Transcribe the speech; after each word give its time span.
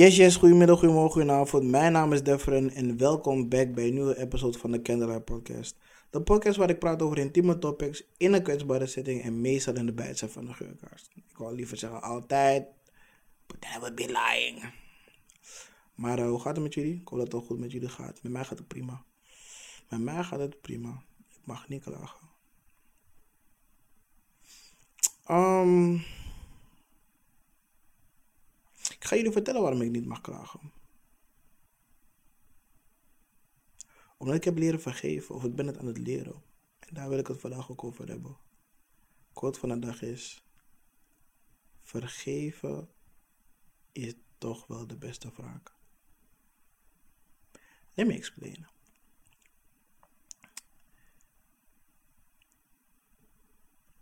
Yes, 0.00 0.16
yes, 0.16 0.36
goedemiddag, 0.36 0.78
goedemorgen, 0.78 1.12
goedenavond. 1.12 1.64
Mijn 1.64 1.92
naam 1.92 2.12
is 2.12 2.22
Defren 2.22 2.70
en 2.70 2.96
welkom 2.96 3.48
back 3.48 3.74
bij 3.74 3.86
een 3.86 3.94
nieuwe 3.94 4.18
episode 4.18 4.58
van 4.58 4.70
de 4.70 4.82
Candlelight 4.82 5.24
Podcast. 5.24 5.76
De 6.10 6.22
podcast 6.22 6.56
waar 6.56 6.70
ik 6.70 6.78
praat 6.78 7.02
over 7.02 7.18
intieme 7.18 7.58
topics 7.58 8.02
in 8.16 8.32
een 8.32 8.42
kwetsbare 8.42 8.86
setting 8.86 9.22
en 9.22 9.40
meestal 9.40 9.74
in 9.74 9.86
de 9.86 9.92
bijzijn 9.92 10.30
van 10.30 10.44
de 10.44 10.52
geurkaars. 10.52 11.10
Ik 11.14 11.36
wil 11.36 11.52
liever 11.52 11.76
zeggen 11.76 12.02
altijd, 12.02 12.66
but 13.46 13.64
I 13.76 13.78
would 13.78 13.94
be 13.94 14.06
lying. 14.06 14.72
Maar 15.94 16.18
uh, 16.18 16.28
hoe 16.28 16.40
gaat 16.40 16.54
het 16.54 16.64
met 16.64 16.74
jullie? 16.74 17.00
Ik 17.00 17.08
hoop 17.08 17.18
dat 17.18 17.32
het 17.32 17.46
goed 17.46 17.58
met 17.58 17.72
jullie 17.72 17.88
gaat. 17.88 18.22
Met 18.22 18.32
mij 18.32 18.44
gaat 18.44 18.58
het 18.58 18.68
prima. 18.68 19.04
Met 19.88 20.00
mij 20.00 20.22
gaat 20.22 20.40
het 20.40 20.60
prima. 20.60 21.02
Ik 21.30 21.46
mag 21.46 21.68
niet 21.68 21.82
klagen. 21.82 22.28
Um, 25.30 26.02
ga 29.10 29.16
jullie 29.16 29.32
vertellen 29.32 29.62
waarom 29.62 29.82
ik 29.82 29.90
niet 29.90 30.06
mag 30.06 30.20
klagen. 30.20 30.72
Omdat 34.16 34.36
ik 34.36 34.44
heb 34.44 34.58
leren 34.58 34.80
vergeven, 34.80 35.34
of 35.34 35.44
ik 35.44 35.54
ben 35.54 35.66
het 35.66 35.78
aan 35.78 35.86
het 35.86 35.98
leren. 35.98 36.42
En 36.78 36.94
daar 36.94 37.08
wil 37.08 37.18
ik 37.18 37.26
het 37.26 37.40
vandaag 37.40 37.70
ook 37.70 37.84
over 37.84 38.08
hebben. 38.08 38.36
Quote 39.32 39.58
van 39.58 39.68
de 39.68 39.78
dag 39.78 40.02
is: 40.02 40.44
Vergeven 41.82 42.88
is 43.92 44.14
toch 44.38 44.66
wel 44.66 44.86
de 44.86 44.96
beste 44.96 45.32
wraak. 45.36 45.74
Let 47.94 48.06
me 48.06 48.12
explain. 48.12 48.66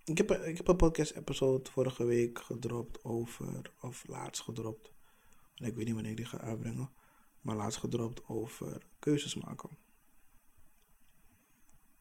Ik 0.04 0.18
heb, 0.18 0.30
ik 0.30 0.56
heb 0.56 0.68
een 0.68 0.76
podcast 0.76 1.12
episode 1.12 1.70
vorige 1.70 2.04
week 2.04 2.38
gedropt 2.38 3.04
over, 3.04 3.72
of 3.80 4.06
laatst 4.06 4.42
gedropt. 4.42 4.96
Ik 5.58 5.74
weet 5.74 5.84
niet 5.84 5.94
wanneer 5.94 6.10
ik 6.10 6.16
die 6.16 6.26
ga 6.26 6.38
uitbrengen. 6.38 6.90
Maar 7.40 7.56
laatst 7.56 7.78
gedropt 7.78 8.26
over 8.26 8.82
keuzes 8.98 9.34
maken. 9.34 9.70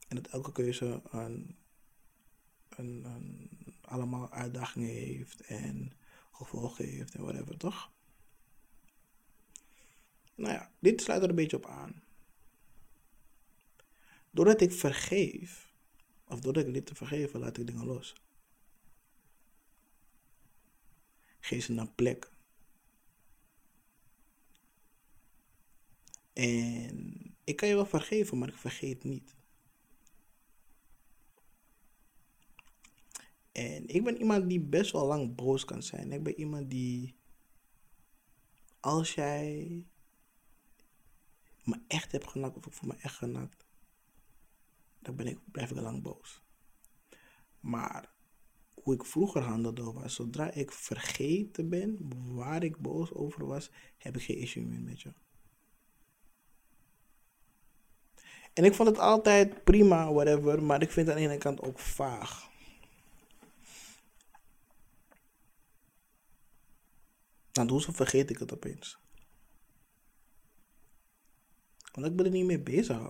En 0.07 0.15
dat 0.15 0.27
elke 0.27 0.51
keuze 0.51 1.01
een, 1.09 1.57
een, 2.69 3.49
allemaal 3.81 4.31
uitdagingen 4.31 4.89
heeft 4.89 5.41
en 5.41 5.91
gevolgen 6.31 6.85
heeft 6.85 7.15
en 7.15 7.21
whatever, 7.23 7.57
toch? 7.57 7.91
Nou 10.35 10.53
ja, 10.53 10.71
dit 10.79 11.01
sluit 11.01 11.23
er 11.23 11.29
een 11.29 11.35
beetje 11.35 11.57
op 11.57 11.65
aan. 11.65 12.03
Doordat 14.31 14.61
ik 14.61 14.71
vergeef, 14.71 15.73
of 16.27 16.39
doordat 16.39 16.65
ik 16.65 16.73
dit 16.73 16.85
te 16.85 16.95
vergeven, 16.95 17.39
laat 17.39 17.57
ik 17.57 17.67
dingen 17.67 17.85
los. 17.85 18.15
Geef 21.39 21.63
ze 21.63 21.73
een 21.73 21.95
plek. 21.95 22.31
En 26.37 27.35
ik 27.43 27.55
kan 27.55 27.67
je 27.67 27.75
wel 27.75 27.85
vergeven, 27.85 28.37
maar 28.37 28.47
ik 28.47 28.57
vergeet 28.57 29.03
niet. 29.03 29.35
En 33.51 33.87
ik 33.87 34.03
ben 34.03 34.17
iemand 34.17 34.49
die 34.49 34.59
best 34.59 34.91
wel 34.91 35.05
lang 35.05 35.35
boos 35.35 35.65
kan 35.65 35.83
zijn. 35.83 36.11
Ik 36.11 36.23
ben 36.23 36.39
iemand 36.39 36.69
die. 36.69 37.15
Als 38.79 39.13
jij 39.13 39.85
me 41.63 41.81
echt 41.87 42.11
hebt 42.11 42.27
genakt 42.27 42.57
of 42.57 42.65
ik 42.65 42.73
voel 42.73 42.89
me 42.89 42.95
echt 43.01 43.15
genakt, 43.15 43.65
dan 44.99 45.15
ben 45.15 45.27
ik, 45.27 45.39
blijf 45.51 45.71
ik 45.71 45.79
lang 45.79 46.01
boos. 46.01 46.41
Maar 47.59 48.13
hoe 48.73 48.93
ik 48.93 49.05
vroeger 49.05 49.41
handelde 49.41 49.83
was, 49.83 50.15
zodra 50.15 50.51
ik 50.51 50.71
vergeten 50.71 51.69
ben 51.69 51.97
waar 52.35 52.63
ik 52.63 52.77
boos 52.77 53.13
over 53.13 53.45
was, 53.45 53.71
heb 53.97 54.15
ik 54.15 54.23
geen 54.23 54.37
issue 54.37 54.65
meer 54.65 54.81
met 54.81 55.01
je. 55.01 55.13
En 58.57 58.63
ik 58.63 58.73
vond 58.73 58.89
het 58.89 58.99
altijd 58.99 59.63
prima, 59.63 60.13
whatever, 60.13 60.63
maar 60.63 60.81
ik 60.81 60.91
vind 60.91 61.07
het 61.07 61.15
aan 61.15 61.21
de 61.21 61.29
ene 61.29 61.37
kant 61.37 61.61
ook 61.61 61.79
vaag. 61.79 62.49
Dan 67.51 67.69
hoezo 67.69 67.91
vergeet 67.91 68.29
ik 68.29 68.37
het 68.37 68.53
opeens? 68.53 68.99
Omdat 71.93 72.11
ik 72.11 72.17
me 72.17 72.23
er 72.23 72.29
niet 72.29 72.45
mee 72.45 72.59
bezig. 72.59 73.01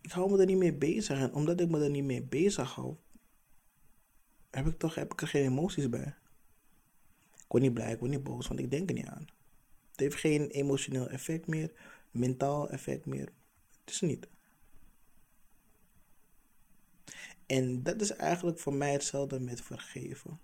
Ik 0.00 0.10
hou 0.10 0.30
me 0.30 0.38
er 0.38 0.46
niet 0.46 0.56
mee 0.56 0.74
bezig. 0.74 1.18
En 1.18 1.32
omdat 1.32 1.60
ik 1.60 1.68
me 1.68 1.82
er 1.84 1.90
niet 1.90 2.04
mee 2.04 2.22
bezig 2.22 2.74
hou, 2.74 2.96
heb 4.50 4.66
ik 4.66 4.78
toch 4.78 4.94
heb 4.94 5.12
ik 5.12 5.20
er 5.20 5.28
geen 5.28 5.44
emoties 5.44 5.88
bij. 5.88 6.14
Ik 7.34 7.48
word 7.48 7.62
niet 7.62 7.74
blij, 7.74 7.92
ik 7.92 7.98
word 7.98 8.10
niet 8.10 8.22
boos, 8.22 8.48
want 8.48 8.60
ik 8.60 8.70
denk 8.70 8.88
er 8.88 8.94
niet 8.94 9.06
aan. 9.06 9.26
Het 9.92 10.00
heeft 10.00 10.16
geen 10.16 10.50
emotioneel 10.50 11.08
effect 11.08 11.46
meer, 11.46 11.72
mentaal 12.10 12.70
effect 12.70 13.06
meer. 13.06 13.32
Het 13.84 13.94
is 13.94 14.00
niet. 14.00 14.28
En 17.46 17.82
dat 17.82 18.00
is 18.00 18.10
eigenlijk 18.10 18.58
voor 18.58 18.74
mij 18.74 18.92
hetzelfde 18.92 19.40
met 19.40 19.60
vergeven. 19.60 20.40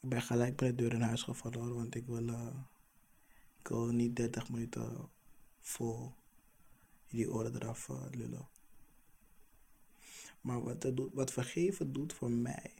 Ik 0.00 0.08
ben 0.10 0.22
gelijk 0.22 0.60
met 0.60 0.70
de 0.70 0.82
deur 0.82 0.92
in 0.92 1.00
huis 1.00 1.22
gevallen 1.22 1.74
want 1.74 1.94
ik 1.94 2.06
wil, 2.06 2.28
uh, 2.28 2.56
ik 3.60 3.68
wil 3.68 3.86
niet 3.86 4.16
30 4.16 4.50
minuten 4.50 5.10
vol 5.60 6.12
die 7.08 7.30
oren 7.30 7.54
eraf 7.54 7.88
uh, 7.88 8.02
lullen. 8.10 8.48
Maar 10.40 10.62
wat, 10.62 10.80
doet, 10.80 11.12
wat 11.12 11.32
vergeven 11.32 11.92
doet 11.92 12.12
voor 12.12 12.30
mij 12.30 12.72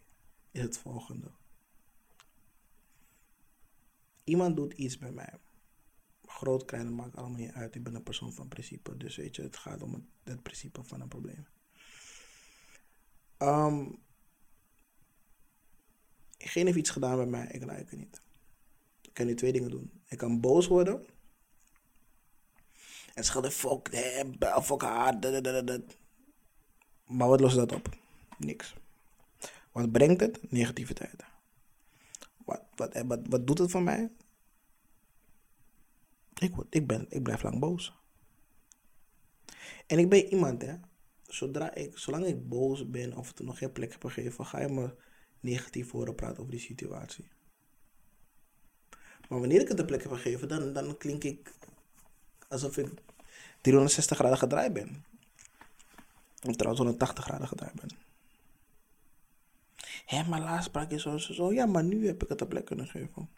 is 0.51 0.63
het 0.63 0.79
volgende. 0.79 1.31
Iemand 4.25 4.57
doet 4.57 4.73
iets 4.73 4.99
bij 4.99 5.13
mij. 5.13 5.33
Groot, 6.27 6.65
klein, 6.65 6.95
maakt 6.95 7.17
allemaal 7.17 7.39
niet 7.39 7.53
uit. 7.53 7.75
Ik 7.75 7.83
ben 7.83 7.95
een 7.95 8.03
persoon 8.03 8.33
van 8.33 8.49
principe. 8.49 8.97
Dus 8.97 9.17
weet 9.17 9.37
je, 9.37 9.43
het 9.43 9.57
gaat 9.57 9.83
om 9.83 10.09
het, 10.23 10.43
principe 10.43 10.83
van 10.83 11.01
een 11.01 11.09
probleem. 11.09 11.47
Um, 13.39 14.03
Geen 16.39 16.67
heeft 16.67 16.79
iets 16.79 16.91
gedaan 16.91 17.17
bij 17.17 17.27
mij, 17.27 17.47
ik 17.47 17.61
het 17.91 17.99
niet. 17.99 18.21
Ik 19.01 19.15
kan 19.15 19.27
nu 19.27 19.35
twee 19.35 19.53
dingen 19.53 19.71
doen. 19.71 20.03
Ik 20.09 20.19
kan 20.19 20.41
boos 20.41 20.67
worden. 20.67 21.07
En 23.15 23.25
schelden, 23.25 23.53
fuck 23.53 23.89
hem, 23.93 24.35
fuck 24.63 24.83
haar, 24.83 25.19
Maar 27.07 27.29
wat 27.29 27.41
lost 27.41 27.57
dat 27.57 27.73
op? 27.73 27.97
Niks. 28.39 28.75
Wat 29.73 29.93
brengt 29.93 30.21
het? 30.21 30.51
Negativiteit. 30.51 31.25
Wat, 32.77 32.95
wat, 32.95 33.07
wat, 33.07 33.21
wat 33.29 33.47
doet 33.47 33.59
het 33.59 33.71
voor 33.71 33.83
mij? 33.83 34.11
Ik, 36.35 36.55
ik, 36.71 36.87
ben, 36.87 37.07
ik 37.09 37.23
blijf 37.23 37.43
lang 37.43 37.59
boos. 37.59 37.95
En 39.87 39.99
ik 39.99 40.09
ben 40.09 40.27
iemand, 40.27 40.63
hè. 40.63 40.75
Zodra 41.23 41.75
ik, 41.75 41.99
zolang 41.99 42.27
ik 42.27 42.49
boos 42.49 42.91
ben 42.91 43.17
of 43.17 43.29
het 43.29 43.41
nog 43.41 43.59
geen 43.59 43.73
plek 43.73 43.93
heb 43.93 44.05
gegeven, 44.05 44.47
ga 44.47 44.61
je 44.61 44.69
me 44.69 44.95
negatief 45.41 45.91
horen 45.91 46.15
praten 46.15 46.39
over 46.39 46.51
die 46.51 46.61
situatie. 46.61 47.29
Maar 49.29 49.41
wanneer 49.41 49.61
ik 49.61 49.69
het 49.69 49.79
een 49.79 49.87
plek 49.87 50.03
heb 50.03 50.13
gegeven, 50.13 50.49
dan, 50.49 50.73
dan 50.73 50.97
klink 50.97 51.25
ik 51.25 51.53
alsof 52.49 52.77
ik 52.77 52.89
360 53.61 54.17
graden 54.17 54.39
gedraaid 54.39 54.73
ben. 54.73 55.05
Of 56.47 56.57
trouwens 56.57 56.79
180 56.79 57.25
graden 57.25 57.49
gedraaid 57.49 57.75
ben. 57.75 58.04
Hé, 60.05 60.29
maar 60.29 60.41
laatst 60.41 60.69
sprak 60.69 60.91
je 60.91 60.99
zo, 60.99 61.19
zo, 61.19 61.33
zo. 61.33 61.53
Ja, 61.53 61.67
maar 61.67 61.85
nu 61.85 62.07
heb 62.07 62.23
ik 62.23 62.29
het 62.29 62.41
een 62.41 62.49
plek 62.49 62.65
kunnen 62.65 62.87
geven. 62.87 63.29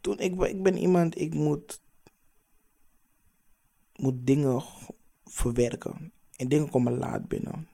Toen, 0.00 0.18
ik, 0.18 0.40
ik 0.40 0.62
ben 0.62 0.76
iemand, 0.76 1.18
ik 1.20 1.34
moet, 1.34 1.82
moet 3.96 4.26
dingen 4.26 4.62
verwerken. 5.24 6.12
En 6.36 6.48
dingen 6.48 6.70
komen 6.70 6.98
laat 6.98 7.28
binnen. 7.28 7.68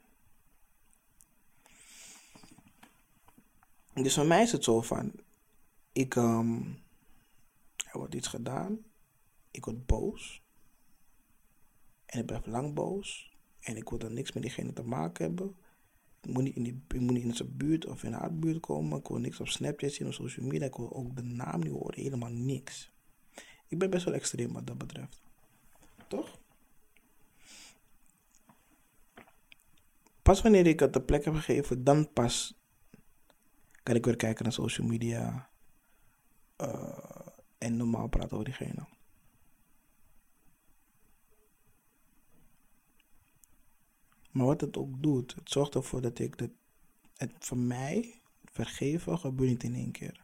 Dus 3.94 4.14
voor 4.14 4.26
mij 4.26 4.42
is 4.42 4.52
het 4.52 4.64
zo 4.64 4.80
van, 4.80 5.12
ik, 5.92 6.14
um, 6.14 6.82
er 7.76 7.98
wordt 7.98 8.14
iets 8.14 8.28
gedaan, 8.28 8.78
ik 9.50 9.64
word 9.64 9.86
boos. 9.86 10.42
En 12.06 12.18
ik 12.18 12.26
blijf 12.26 12.46
lang 12.46 12.74
boos. 12.74 13.35
En 13.66 13.76
ik 13.76 13.88
wil 13.88 13.98
dan 13.98 14.14
niks 14.14 14.32
met 14.32 14.42
diegene 14.42 14.72
te 14.72 14.82
maken 14.82 15.24
hebben. 15.24 15.56
Ik 16.22 16.32
moet 16.32 16.42
niet 16.42 16.56
in, 16.56 16.62
die, 16.62 16.82
ik 16.88 17.00
moet 17.00 17.12
niet 17.12 17.24
in 17.24 17.34
zijn 17.34 17.56
buurt 17.56 17.86
of 17.86 18.02
in 18.02 18.12
haar 18.12 18.34
buurt 18.34 18.60
komen. 18.60 18.98
Ik 18.98 19.08
wil 19.08 19.18
niks 19.18 19.40
op 19.40 19.48
Snapchat 19.48 19.92
zien 19.92 20.08
of 20.08 20.14
social 20.14 20.46
media. 20.46 20.66
Ik 20.66 20.74
wil 20.74 20.94
ook 20.94 21.16
de 21.16 21.22
naam 21.22 21.60
niet 21.60 21.72
horen. 21.72 22.02
Helemaal 22.02 22.30
niks. 22.30 22.92
Ik 23.68 23.78
ben 23.78 23.90
best 23.90 24.04
wel 24.04 24.14
extreem 24.14 24.52
wat 24.52 24.66
dat 24.66 24.78
betreft. 24.78 25.22
Toch? 26.08 26.38
Pas 30.22 30.42
wanneer 30.42 30.66
ik 30.66 30.80
het 30.80 30.92
de 30.92 31.02
plek 31.02 31.24
heb 31.24 31.34
gegeven, 31.34 31.84
dan 31.84 32.12
pas 32.12 32.58
kan 33.82 33.94
ik 33.94 34.04
weer 34.04 34.16
kijken 34.16 34.44
naar 34.44 34.52
social 34.52 34.86
media. 34.86 35.48
Uh, 36.60 36.98
en 37.58 37.76
normaal 37.76 38.08
praten 38.08 38.32
over 38.32 38.44
diegene. 38.44 38.86
Maar 44.36 44.46
wat 44.46 44.60
het 44.60 44.76
ook 44.76 45.02
doet, 45.02 45.34
het 45.34 45.50
zorgt 45.50 45.74
ervoor 45.74 46.00
dat 46.00 46.18
ik 46.18 46.40
het, 46.40 46.50
het 47.16 47.32
voor 47.38 47.58
mij 47.58 48.20
vergeven 48.44 49.18
gebeurt 49.18 49.50
niet 49.50 49.62
in 49.62 49.74
één 49.74 49.90
keer. 49.90 50.20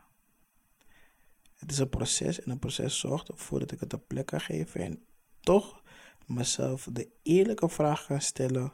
Het 1.56 1.70
is 1.70 1.78
een 1.78 1.88
proces 1.88 2.40
en 2.40 2.50
een 2.50 2.58
proces 2.58 2.98
zorgt 2.98 3.28
ervoor 3.28 3.58
dat 3.58 3.70
ik 3.72 3.80
het 3.80 3.92
een 3.92 4.06
plek 4.06 4.26
kan 4.26 4.40
geven 4.40 4.80
en 4.80 5.04
toch 5.40 5.82
mezelf 6.26 6.88
de 6.92 7.08
eerlijke 7.22 7.68
vraag 7.68 8.06
kan 8.06 8.20
stellen: 8.20 8.72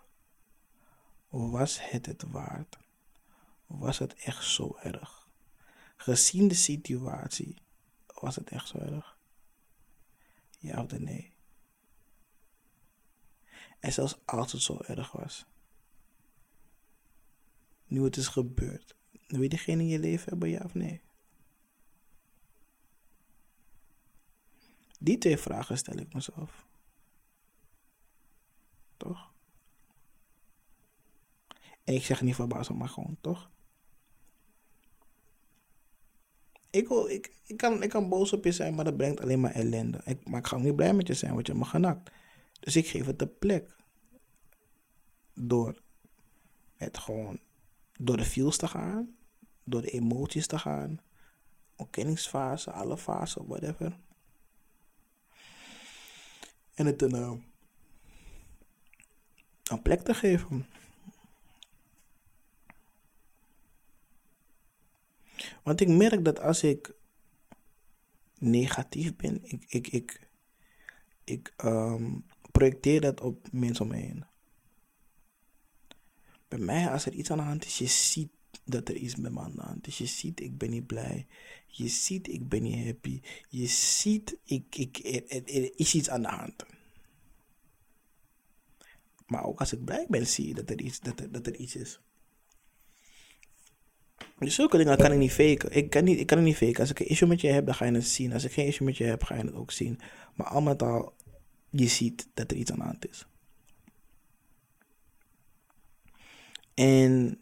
was 1.29 1.91
het 1.91 2.07
het 2.07 2.23
waard? 2.23 2.79
Was 3.67 3.99
het 3.99 4.15
echt 4.15 4.45
zo 4.45 4.77
erg? 4.83 5.29
Gezien 5.97 6.49
de 6.49 6.55
situatie, 6.55 7.57
was 8.07 8.37
het 8.37 8.51
echt 8.51 8.69
zo 8.69 8.79
erg? 8.79 9.17
Ja 10.59 10.83
of 10.83 10.99
nee? 10.99 11.33
En 13.81 13.93
zelfs 13.93 14.19
als 14.25 14.53
het 14.53 14.63
zo 14.63 14.79
erg 14.87 15.13
was. 15.13 15.47
Nu 17.87 18.03
het 18.03 18.17
is 18.17 18.29
gebeurd. 18.29 18.97
Wil 19.27 19.43
je 19.43 19.49
diegene 19.49 19.83
in 19.83 19.89
je 19.89 19.99
leven 19.99 20.29
hebben, 20.29 20.49
ja 20.49 20.61
of 20.65 20.75
nee? 20.75 21.01
Die 24.99 25.19
twee 25.19 25.37
vragen 25.37 25.79
stel 25.79 25.97
ik 25.97 26.15
mezelf. 26.15 26.67
Toch? 28.97 29.33
En 31.85 31.95
ik 31.95 32.05
zeg 32.05 32.23
niet 32.23 32.35
verbazen, 32.35 32.77
maar 32.77 32.89
gewoon, 32.89 33.17
toch? 33.21 33.51
Ik, 36.71 36.89
wil, 36.89 37.09
ik, 37.09 37.33
ik, 37.47 37.57
kan, 37.57 37.83
ik 37.83 37.91
kan 37.91 38.09
boos 38.09 38.33
op 38.33 38.45
je 38.45 38.53
zijn, 38.53 38.75
maar 38.75 38.85
dat 38.85 38.97
brengt 38.97 39.21
alleen 39.21 39.41
maar 39.41 39.53
ellende. 39.53 40.01
Ik, 40.05 40.29
maar 40.29 40.39
ik 40.41 40.47
ga 40.47 40.57
niet 40.57 40.77
blij 40.77 40.95
met 40.95 41.07
je 41.07 41.15
zijn, 41.15 41.35
want 41.35 41.47
je 41.47 41.53
hebt 41.53 41.65
me 41.65 41.71
genakt. 41.71 42.11
Dus 42.61 42.77
ik 42.77 42.87
geef 42.87 43.07
het 43.07 43.19
de 43.19 43.27
plek. 43.27 43.77
Door 45.35 45.83
het 46.77 46.99
gewoon 46.99 47.41
door 47.99 48.17
de 48.17 48.25
feels 48.25 48.57
te 48.57 48.69
gaan, 48.69 49.17
door 49.65 49.83
de 49.83 49.91
emoties 49.91 50.47
te 50.47 50.59
gaan, 50.59 51.01
ontkenningsfase, 51.77 52.71
alle 52.71 52.99
fasen, 52.99 53.47
whatever. 53.47 53.99
En 56.75 56.87
het 56.87 57.03
een, 57.03 57.15
uh, 57.15 57.33
een 59.65 59.83
plek 59.83 60.01
te 60.01 60.15
geven. 60.15 60.67
Want 65.63 65.81
ik 65.81 65.89
merk 65.89 66.25
dat 66.25 66.41
als 66.41 66.63
ik 66.63 66.95
negatief 68.39 69.17
ben, 69.17 69.45
ik, 69.45 69.65
ik, 69.69 69.87
ik, 69.87 70.29
ik 71.25 71.55
um, 71.65 72.25
projecteer 72.59 73.01
dat 73.01 73.21
op 73.21 73.49
mensen 73.53 73.85
om 73.85 73.91
me 73.91 73.97
heen. 73.97 74.25
Bij 76.49 76.59
mij, 76.59 76.91
als 76.91 77.07
er 77.07 77.13
iets 77.13 77.31
aan 77.31 77.39
de 77.39 77.45
hand 77.45 77.65
is, 77.65 77.79
je 77.79 77.87
ziet 77.87 78.31
dat 78.65 78.89
er 78.89 78.97
iets 78.97 79.17
met 79.17 79.33
me 79.33 79.41
aan 79.41 79.55
de 79.55 79.63
hand 79.63 79.87
is. 79.87 79.99
Je 79.99 80.07
ziet, 80.07 80.41
ik 80.41 80.59
ben 80.59 80.71
niet 80.71 80.87
blij. 80.87 81.27
Je 81.67 81.89
ziet, 81.89 82.29
ik 82.29 82.49
ben 82.49 82.63
niet 82.63 82.85
happy. 82.85 83.21
Je 83.49 83.67
ziet, 83.67 84.37
ik, 84.45 84.77
ik, 84.77 84.99
er, 85.29 85.79
is 85.79 85.95
iets 85.95 86.11
aan 86.11 86.23
de 86.23 86.29
hand. 86.29 86.65
Maar 89.27 89.45
ook 89.45 89.61
als 89.61 89.73
ik 89.73 89.85
blij 89.85 90.07
ben, 90.09 90.27
zie 90.27 90.49
je 90.49 90.55
dat 90.55 90.71
er 90.71 90.81
iets, 90.81 91.01
dat 91.01 91.21
er, 91.21 91.33
dat 91.33 91.47
er 91.47 91.55
iets 91.57 91.77
is. 91.77 92.01
Dus 94.39 94.55
zulke 94.55 94.77
dingen 94.77 94.97
kan 94.97 95.13
ik 95.13 95.19
niet 95.19 95.33
faken. 95.33 95.73
Ik 95.73 95.91
kan, 95.91 96.05
niet, 96.05 96.19
ik 96.19 96.27
kan 96.27 96.39
het 96.39 96.47
niet 96.47 96.57
faken. 96.57 96.81
Als 96.81 96.91
ik 96.91 97.01
een 97.01 97.09
issue 97.09 97.29
met 97.29 97.41
je 97.41 97.49
heb, 97.49 97.67
dan 97.67 97.75
ga 97.75 97.85
je 97.85 97.93
het 97.93 98.07
zien. 98.07 98.33
Als 98.33 98.45
ik 98.45 98.53
geen 98.53 98.67
issue 98.67 98.87
met 98.87 98.97
je 98.97 99.05
heb, 99.05 99.23
ga 99.23 99.35
je 99.35 99.45
het 99.45 99.55
ook 99.55 99.71
zien. 99.71 100.01
Maar 100.35 100.47
al 100.47 100.61
met 100.61 100.83
al, 100.83 101.13
je 101.71 101.89
ziet 101.89 102.29
dat 102.35 102.51
er 102.51 102.57
iets 102.57 102.71
aan 102.71 102.79
de 102.79 102.85
hand 102.85 103.09
is. 103.09 103.27
En 106.75 107.41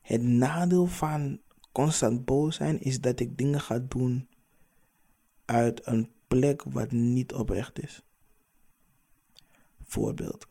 het 0.00 0.22
nadeel 0.22 0.86
van 0.86 1.40
constant 1.72 2.24
boos 2.24 2.56
zijn 2.56 2.80
is 2.80 3.00
dat 3.00 3.20
ik 3.20 3.38
dingen 3.38 3.60
ga 3.60 3.78
doen 3.78 4.28
uit 5.44 5.86
een 5.86 6.12
plek 6.28 6.62
wat 6.62 6.90
niet 6.90 7.32
oprecht 7.32 7.82
is. 7.82 8.02
Voorbeeld. 9.84 10.46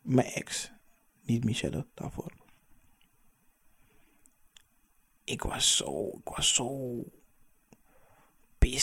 Mijn 0.00 0.26
ex, 0.26 0.72
niet 1.22 1.44
Michelle, 1.44 1.86
daarvoor. 1.94 2.32
Ik 5.24 5.42
was 5.42 5.76
zo, 5.76 6.08
ik 6.08 6.28
was 6.28 6.54
zo 6.54 7.04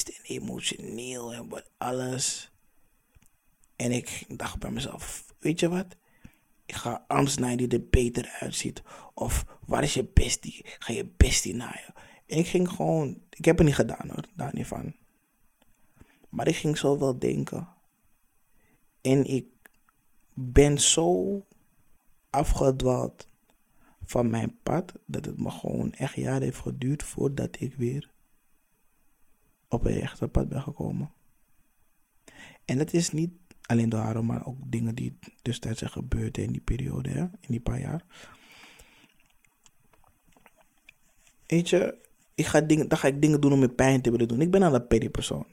en 0.04 0.24
emotioneel 0.24 1.34
en 1.34 1.50
wat 1.50 1.70
alles. 1.78 2.52
En 3.76 3.92
ik 3.92 4.26
dacht 4.28 4.60
bij 4.60 4.72
mezelf, 4.72 5.34
weet 5.40 5.60
je 5.60 5.70
wat? 5.70 5.96
Ik 6.66 6.76
ga 6.76 7.06
Amsterdam 7.08 7.56
die 7.56 7.68
er 7.68 7.90
beter 7.90 8.38
uitziet. 8.40 8.82
Of 9.14 9.46
waar 9.66 9.84
is 9.84 9.94
je 9.94 10.04
bestie? 10.14 10.62
Ga 10.64 10.94
je 10.94 11.06
bestie 11.18 11.56
naaien. 11.56 11.94
En 12.26 12.38
ik 12.38 12.48
ging 12.48 12.70
gewoon, 12.70 13.22
ik 13.30 13.46
heb 13.46 13.58
het 13.58 13.66
niet 13.66 13.76
gedaan 13.76 14.10
hoor, 14.10 14.26
daar 14.36 14.54
niet 14.54 14.68
van. 14.68 14.96
Maar 16.30 16.48
ik 16.48 16.56
ging 16.56 16.78
zo 16.78 16.98
wel 17.00 17.20
denken. 17.20 17.68
En 19.02 19.26
ik 19.26 19.46
ben 20.34 20.80
zo 20.80 21.46
afgedwaald 22.30 23.28
van 24.06 24.30
mijn 24.30 24.58
pad 24.64 24.94
dat 25.06 25.26
het 25.26 25.40
me 25.40 25.50
gewoon 25.50 25.94
echt 25.94 26.16
jaren 26.16 26.42
heeft 26.42 26.60
geduurd 26.60 27.04
voordat 27.04 27.60
ik 27.60 27.76
weer 27.76 28.10
op 29.70 29.86
een 29.86 30.02
echte 30.02 30.28
pad 30.28 30.50
ben 30.50 30.62
gekomen. 30.62 31.12
En 32.66 32.78
dat 32.78 32.94
is 32.94 33.12
niet 33.12 33.32
alleen 33.62 33.90
door 33.90 34.00
haar, 34.00 34.26
maar 34.26 34.46
ook 34.46 34.58
dingen 34.66 34.96
die 34.96 35.18
tussentijds 35.42 35.80
zijn 35.80 35.92
gebeurd 35.92 36.38
in 36.38 36.52
die 36.52 36.62
periode, 36.62 37.10
hè, 37.10 37.22
in 37.22 37.48
die 37.48 37.60
paar 37.60 37.80
jaar. 37.80 38.06
Weet 41.46 41.70
je, 41.70 41.98
ik 42.36 42.46
ga 42.46 42.62
dingen, 42.62 42.88
dan 42.88 42.98
ga 42.98 43.08
ik 43.08 43.22
dingen 43.22 43.42
doen 43.42 43.54
om 43.54 43.60
je 43.60 43.70
pijn 43.70 44.02
te 44.02 44.12
willen 44.12 44.28
doen. 44.28 44.42
Ik 44.42 44.52
ben 44.52 44.64
al 44.64 44.76
een 44.76 44.88
petty 44.88 45.10
persoon. 45.10 45.46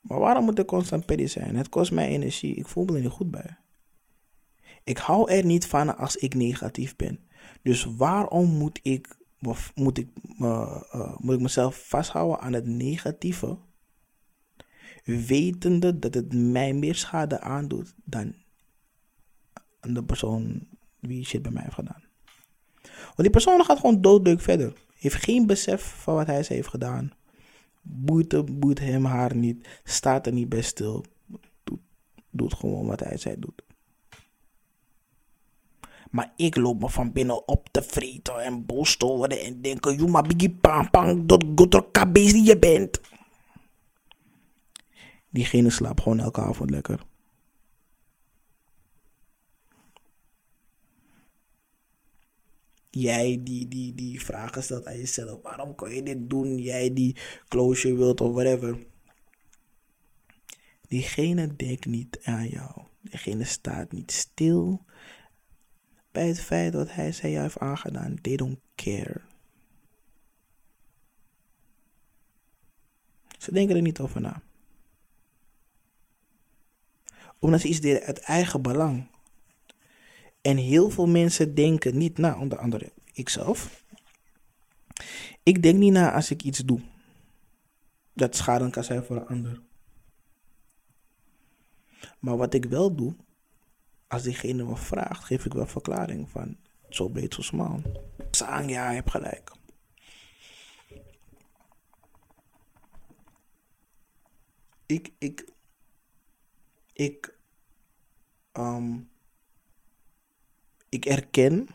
Maar 0.00 0.18
waarom 0.18 0.44
moet 0.44 0.58
ik 0.58 0.66
constant 0.66 1.06
petty 1.06 1.26
zijn? 1.26 1.56
Het 1.56 1.68
kost 1.68 1.92
mij 1.92 2.08
energie. 2.08 2.54
Ik 2.54 2.66
voel 2.66 2.84
me 2.84 2.94
er 2.94 3.00
niet 3.00 3.10
goed 3.10 3.30
bij. 3.30 3.56
Ik 4.84 4.98
hou 4.98 5.30
er 5.30 5.44
niet 5.44 5.66
van 5.66 5.96
als 5.96 6.16
ik 6.16 6.34
negatief 6.34 6.96
ben. 6.96 7.28
Dus 7.62 7.84
waarom 7.84 8.46
moet 8.46 8.80
ik, 8.82 9.16
moet 9.74 9.98
ik, 9.98 10.08
uh, 10.38 10.82
uh, 10.94 11.16
moet 11.18 11.34
ik 11.34 11.40
mezelf 11.40 11.88
vasthouden 11.88 12.40
aan 12.40 12.52
het 12.52 12.66
negatieve? 12.66 13.58
Wetende 15.04 15.98
dat 15.98 16.14
het 16.14 16.32
mij 16.34 16.72
meer 16.72 16.94
schade 16.94 17.40
aandoet 17.40 17.94
dan 18.04 18.34
aan 19.80 19.94
de 19.94 20.04
persoon 20.04 20.66
wie 20.98 21.24
shit 21.24 21.42
bij 21.42 21.52
mij 21.52 21.62
heeft 21.62 21.74
gedaan. 21.74 22.02
Want 22.82 23.16
die 23.16 23.30
persoon 23.30 23.64
gaat 23.64 23.78
gewoon 23.78 24.00
doodleuk 24.00 24.40
verder. 24.40 24.72
Heeft 24.94 25.24
geen 25.24 25.46
besef 25.46 25.82
van 25.82 26.14
wat 26.14 26.26
hij 26.26 26.42
ze 26.42 26.52
heeft 26.52 26.68
gedaan. 26.68 27.12
Boeit, 27.82 28.78
hem 28.78 29.04
haar 29.04 29.36
niet. 29.36 29.68
Staat 29.84 30.26
er 30.26 30.32
niet 30.32 30.48
bij 30.48 30.62
stil. 30.62 31.04
Doet, 31.64 31.80
doet 32.30 32.54
gewoon 32.54 32.86
wat 32.86 33.00
hij 33.00 33.16
zij 33.16 33.36
doet. 33.38 33.62
Maar 36.10 36.32
ik 36.36 36.56
loop 36.56 36.80
me 36.80 36.88
van 36.88 37.12
binnen 37.12 37.48
op 37.48 37.68
te 37.70 37.82
vreten 37.82 38.38
en 38.38 38.66
boos 38.66 38.96
te 38.96 39.06
worden 39.06 39.40
en 39.40 39.60
denken: 39.60 40.10
maar 40.10 40.22
biggie 40.22 40.50
pang 40.50 40.90
pang, 40.90 41.26
dat 41.26 41.44
gotor 41.54 41.90
die 42.12 42.44
je 42.44 42.58
bent. 42.58 43.00
Diegene 45.28 45.70
slaapt 45.70 46.02
gewoon 46.02 46.20
elke 46.20 46.40
avond 46.40 46.70
lekker. 46.70 47.08
Jij 52.90 53.40
die, 53.42 53.68
die, 53.68 53.94
die 53.94 54.24
vragen 54.24 54.62
stelt 54.62 54.86
aan 54.86 54.96
jezelf. 54.96 55.42
Waarom 55.42 55.74
kan 55.74 55.94
je 55.94 56.02
dit 56.02 56.30
doen? 56.30 56.58
Jij 56.58 56.92
die 56.92 57.16
closure 57.48 57.96
wilt 57.96 58.20
of 58.20 58.32
whatever. 58.32 58.78
Diegene 60.88 61.56
denkt 61.56 61.86
niet 61.86 62.20
aan 62.22 62.48
jou. 62.48 62.82
Diegene 63.00 63.44
staat 63.44 63.92
niet 63.92 64.12
stil 64.12 64.84
bij 66.12 66.28
het 66.28 66.40
feit 66.40 66.72
dat 66.72 66.92
hij 66.92 67.12
zij 67.12 67.30
jou 67.30 67.42
heeft 67.42 67.58
aangedaan. 67.58 68.20
They 68.20 68.36
don't 68.36 68.58
care. 68.74 69.20
Ze 73.38 73.52
denken 73.52 73.76
er 73.76 73.82
niet 73.82 74.00
over 74.00 74.20
na. 74.20 74.42
Omdat 77.38 77.60
ze 77.60 77.68
iets 77.68 77.80
deden 77.80 78.02
uit 78.02 78.18
eigen 78.18 78.62
belang. 78.62 79.08
En 80.40 80.56
heel 80.56 80.90
veel 80.90 81.06
mensen 81.06 81.54
denken 81.54 81.98
niet 81.98 82.18
na, 82.18 82.38
onder 82.38 82.58
andere 82.58 82.92
ikzelf. 83.12 83.84
Ik 85.42 85.62
denk 85.62 85.78
niet 85.78 85.92
na 85.92 86.12
als 86.12 86.30
ik 86.30 86.42
iets 86.42 86.58
doe. 86.58 86.80
Dat 88.12 88.36
schadelijk 88.36 88.72
kan 88.72 88.84
zijn 88.84 89.04
voor 89.04 89.16
een 89.16 89.26
ander. 89.26 89.60
Maar 92.18 92.36
wat 92.36 92.54
ik 92.54 92.64
wel 92.64 92.94
doe, 92.94 93.14
als 94.10 94.22
diegene 94.22 94.64
me 94.64 94.76
vraagt, 94.76 95.24
geef 95.24 95.44
ik 95.44 95.52
wel 95.52 95.66
verklaring 95.66 96.30
van 96.30 96.56
zo 96.88 97.08
breed, 97.08 97.34
zo 97.34 97.42
smal. 97.42 97.82
Zang, 98.30 98.70
ja, 98.70 98.88
je 98.88 98.94
hebt 98.94 99.10
gelijk. 99.10 99.52
Ik, 104.86 105.12
ik, 105.18 105.48
ik, 106.92 107.38
ehm, 108.52 108.98
ik 110.88 111.04
erken 111.04 111.68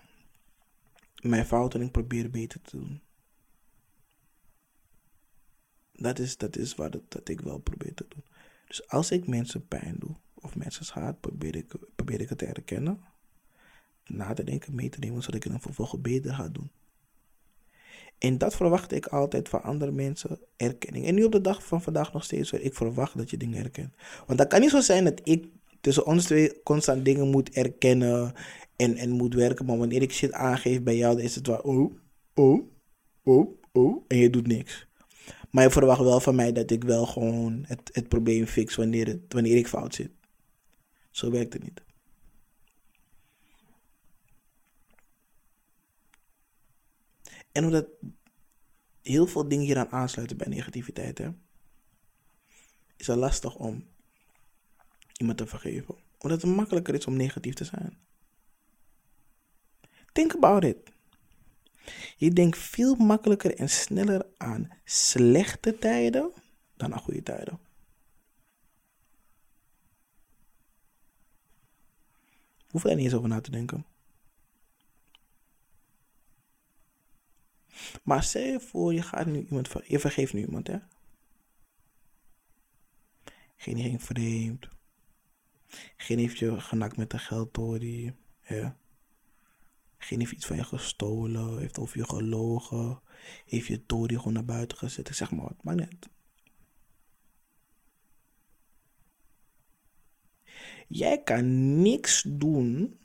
mijn 1.21 1.45
fouten 1.45 1.79
en 1.79 1.85
ik 1.85 1.91
probeer 1.91 2.29
beter 2.29 2.61
te 2.61 2.77
doen. 2.77 3.01
Dat 5.91 6.19
is, 6.19 6.37
dat 6.37 6.57
is 6.57 6.75
wat 6.75 6.99
dat 7.07 7.29
ik 7.29 7.41
wel 7.41 7.57
probeer 7.57 7.93
te 7.93 8.05
doen. 8.09 8.23
Dus 8.67 8.87
als 8.87 9.11
ik 9.11 9.27
mensen 9.27 9.67
pijn 9.67 9.95
doe 9.99 10.15
of 10.45 10.55
mensen 10.55 10.85
schaad, 10.85 11.19
probeer 11.19 11.55
ik, 11.55 11.73
probeer 11.95 12.21
ik 12.21 12.29
het 12.29 12.37
te 12.37 12.45
herkennen. 12.45 12.99
Na 14.05 14.33
te 14.33 14.43
denken, 14.43 14.75
mee 14.75 14.89
te 14.89 14.99
nemen, 14.99 15.21
zodat 15.21 15.35
ik 15.35 15.43
het 15.43 15.51
dan 15.51 15.61
vervolgens 15.61 16.01
beter 16.01 16.33
ga 16.33 16.49
doen. 16.49 16.69
En 18.17 18.37
dat 18.37 18.55
verwacht 18.55 18.91
ik 18.91 19.05
altijd 19.05 19.49
van 19.49 19.63
andere 19.63 19.91
mensen, 19.91 20.39
erkenning. 20.57 21.05
En 21.05 21.15
nu 21.15 21.23
op 21.23 21.31
de 21.31 21.41
dag 21.41 21.65
van 21.65 21.81
vandaag 21.81 22.13
nog 22.13 22.23
steeds, 22.23 22.51
ik 22.51 22.73
verwacht 22.73 23.17
dat 23.17 23.29
je 23.29 23.37
dingen 23.37 23.57
herkent. 23.57 23.93
Want 24.25 24.39
dat 24.39 24.47
kan 24.47 24.61
niet 24.61 24.69
zo 24.69 24.81
zijn 24.81 25.03
dat 25.03 25.21
ik 25.23 25.45
tussen 25.81 26.05
ons 26.05 26.25
twee 26.25 26.63
constant 26.63 27.05
dingen 27.05 27.29
moet 27.29 27.49
erkennen 27.49 28.33
en, 28.75 28.95
en 28.95 29.09
moet 29.09 29.33
werken. 29.33 29.65
Maar 29.65 29.77
wanneer 29.77 30.01
ik 30.01 30.11
shit 30.11 30.31
aangeef 30.33 30.83
bij 30.83 30.97
jou, 30.97 31.15
dan 31.15 31.23
is 31.23 31.35
het 31.35 31.47
wel, 31.47 31.57
oh, 31.57 31.91
oh, 32.33 32.67
oh, 33.23 33.57
oh, 33.71 34.03
en 34.07 34.17
je 34.17 34.29
doet 34.29 34.47
niks. 34.47 34.87
Maar 35.49 35.63
je 35.63 35.69
verwacht 35.69 36.01
wel 36.01 36.19
van 36.19 36.35
mij 36.35 36.51
dat 36.51 36.71
ik 36.71 36.83
wel 36.83 37.05
gewoon 37.05 37.63
het, 37.67 37.89
het 37.93 38.07
probleem 38.07 38.45
fix 38.45 38.75
wanneer, 38.75 39.07
het, 39.07 39.19
wanneer 39.29 39.57
ik 39.57 39.67
fout 39.67 39.95
zit. 39.95 40.11
Zo 41.15 41.31
werkt 41.31 41.53
het 41.53 41.63
niet. 41.63 41.81
En 47.51 47.65
omdat 47.65 47.87
heel 49.01 49.27
veel 49.27 49.47
dingen 49.47 49.65
hier 49.65 49.77
aan 49.77 49.91
aansluiten 49.91 50.37
bij 50.37 50.47
negativiteit, 50.47 51.17
hè, 51.17 51.29
is 52.95 53.07
het 53.07 53.17
lastig 53.17 53.55
om 53.55 53.87
iemand 55.17 55.37
te 55.37 55.47
vergeven. 55.47 55.95
Omdat 56.17 56.41
het 56.41 56.51
makkelijker 56.51 56.93
is 56.93 57.05
om 57.05 57.15
negatief 57.15 57.53
te 57.53 57.63
zijn. 57.63 57.97
Think 60.11 60.33
about 60.33 60.63
it. 60.63 60.91
Je 62.17 62.33
denkt 62.33 62.57
veel 62.57 62.95
makkelijker 62.95 63.55
en 63.55 63.69
sneller 63.69 64.25
aan 64.37 64.69
slechte 64.83 65.79
tijden 65.79 66.31
dan 66.77 66.93
aan 66.93 66.99
goede 66.99 67.23
tijden. 67.23 67.64
Hoef 72.75 72.83
er 72.83 72.95
niet 72.95 73.05
eens 73.05 73.13
over 73.13 73.29
na 73.29 73.41
te 73.41 73.51
denken. 73.51 73.85
Maar 78.03 78.23
stel 78.23 78.41
je 78.41 78.59
voor, 78.59 78.93
je 78.93 79.01
gaat 79.01 79.25
nu 79.25 79.45
iemand, 79.45 79.69
je 79.87 79.99
vergeeft 79.99 80.33
nu 80.33 80.39
iemand, 80.39 80.67
hè? 80.67 80.77
Geen 83.55 83.77
ging 83.77 84.03
vreemd. 84.03 84.67
Geen 85.97 86.19
heeft 86.19 86.37
je 86.37 86.59
genakt 86.61 86.97
met 86.97 87.09
de 87.09 87.19
geldtory. 87.19 88.15
Ja. 88.41 88.77
Geen 89.97 90.19
heeft 90.19 90.31
iets 90.31 90.45
van 90.45 90.55
je 90.55 90.63
gestolen. 90.63 91.59
Heeft 91.59 91.79
over 91.79 91.97
je 91.97 92.05
gelogen. 92.05 93.01
Heeft 93.45 93.67
je 93.67 93.85
tory 93.85 94.15
gewoon 94.15 94.33
naar 94.33 94.45
buiten 94.45 94.77
gezet. 94.77 95.15
zeg 95.15 95.31
maar 95.31 95.45
wat, 95.45 95.63
maar 95.63 95.75
net. 95.75 96.09
Jij 100.87 101.23
kan 101.23 101.81
niks 101.81 102.23
doen 102.27 102.99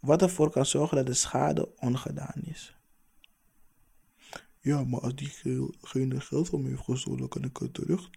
wat 0.00 0.22
ervoor 0.22 0.50
kan 0.50 0.66
zorgen 0.66 0.96
dat 0.96 1.06
de 1.06 1.14
schade 1.14 1.76
ongedaan 1.76 2.42
is. 2.42 2.74
Ja, 4.60 4.84
maar 4.84 5.00
als 5.00 5.14
diegene 5.14 6.20
geld 6.20 6.48
van 6.48 6.62
me 6.62 6.68
heeft 6.68 6.82
gestolen, 6.82 7.28
kan 7.28 7.44
ik 7.44 7.56
het 7.56 7.74
terug. 7.74 8.10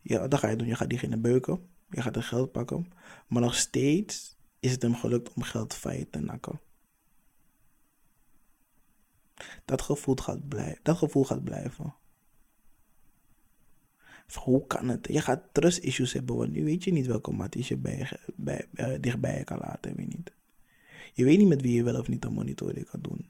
Ja, 0.00 0.28
dan 0.28 0.38
ga 0.38 0.48
je 0.48 0.56
doen. 0.56 0.66
Je 0.66 0.74
gaat 0.74 0.88
diegene 0.88 1.16
beuken. 1.16 1.68
Je 1.90 2.02
gaat 2.02 2.14
het 2.14 2.24
geld 2.24 2.52
pakken. 2.52 2.92
Maar 3.26 3.42
nog 3.42 3.54
steeds 3.54 4.36
is 4.60 4.70
het 4.70 4.82
hem 4.82 4.94
gelukt 4.94 5.32
om 5.32 5.42
geld 5.42 5.78
je 5.82 6.06
te 6.10 6.18
nakken. 6.18 6.60
Dat 9.64 9.82
gevoel 9.82 10.16
gaat, 10.16 10.48
blijven. 10.48 10.80
dat 10.82 10.96
gevoel 10.96 11.24
gaat 11.24 11.44
blijven. 11.44 11.94
Hoe 14.34 14.66
kan 14.66 14.88
het? 14.88 15.06
Je 15.10 15.20
gaat 15.20 15.42
trust 15.52 15.78
issues 15.78 16.12
hebben, 16.12 16.36
want 16.36 16.52
nu 16.52 16.64
weet 16.64 16.84
je 16.84 16.92
niet 16.92 17.06
welke 17.06 17.32
matties 17.32 17.68
je 17.68 17.76
bij, 17.76 18.08
bij, 18.34 18.66
bij, 18.70 19.00
dichtbij 19.00 19.38
je 19.38 19.44
kan 19.44 19.58
laten. 19.58 19.96
Weet 19.96 20.16
niet. 20.16 20.32
Je 21.12 21.24
weet 21.24 21.38
niet 21.38 21.48
met 21.48 21.62
wie 21.62 21.74
je 21.74 21.82
wel 21.82 21.98
of 21.98 22.08
niet 22.08 22.24
een 22.24 22.32
monitoring 22.32 22.86
kan 22.90 23.00
doen. 23.00 23.26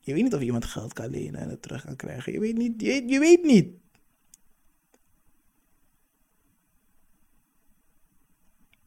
Je 0.00 0.12
weet 0.12 0.22
niet 0.22 0.34
of 0.34 0.40
iemand 0.40 0.64
geld 0.64 0.92
kan 0.92 1.10
lenen 1.10 1.40
en 1.40 1.48
het 1.48 1.62
terug 1.62 1.84
kan 1.84 1.96
krijgen. 1.96 2.32
Je 2.32 2.40
weet 2.40 2.56
niet. 2.56 2.80
Je, 2.80 3.18
weet 3.18 3.42
niet. 3.42 3.68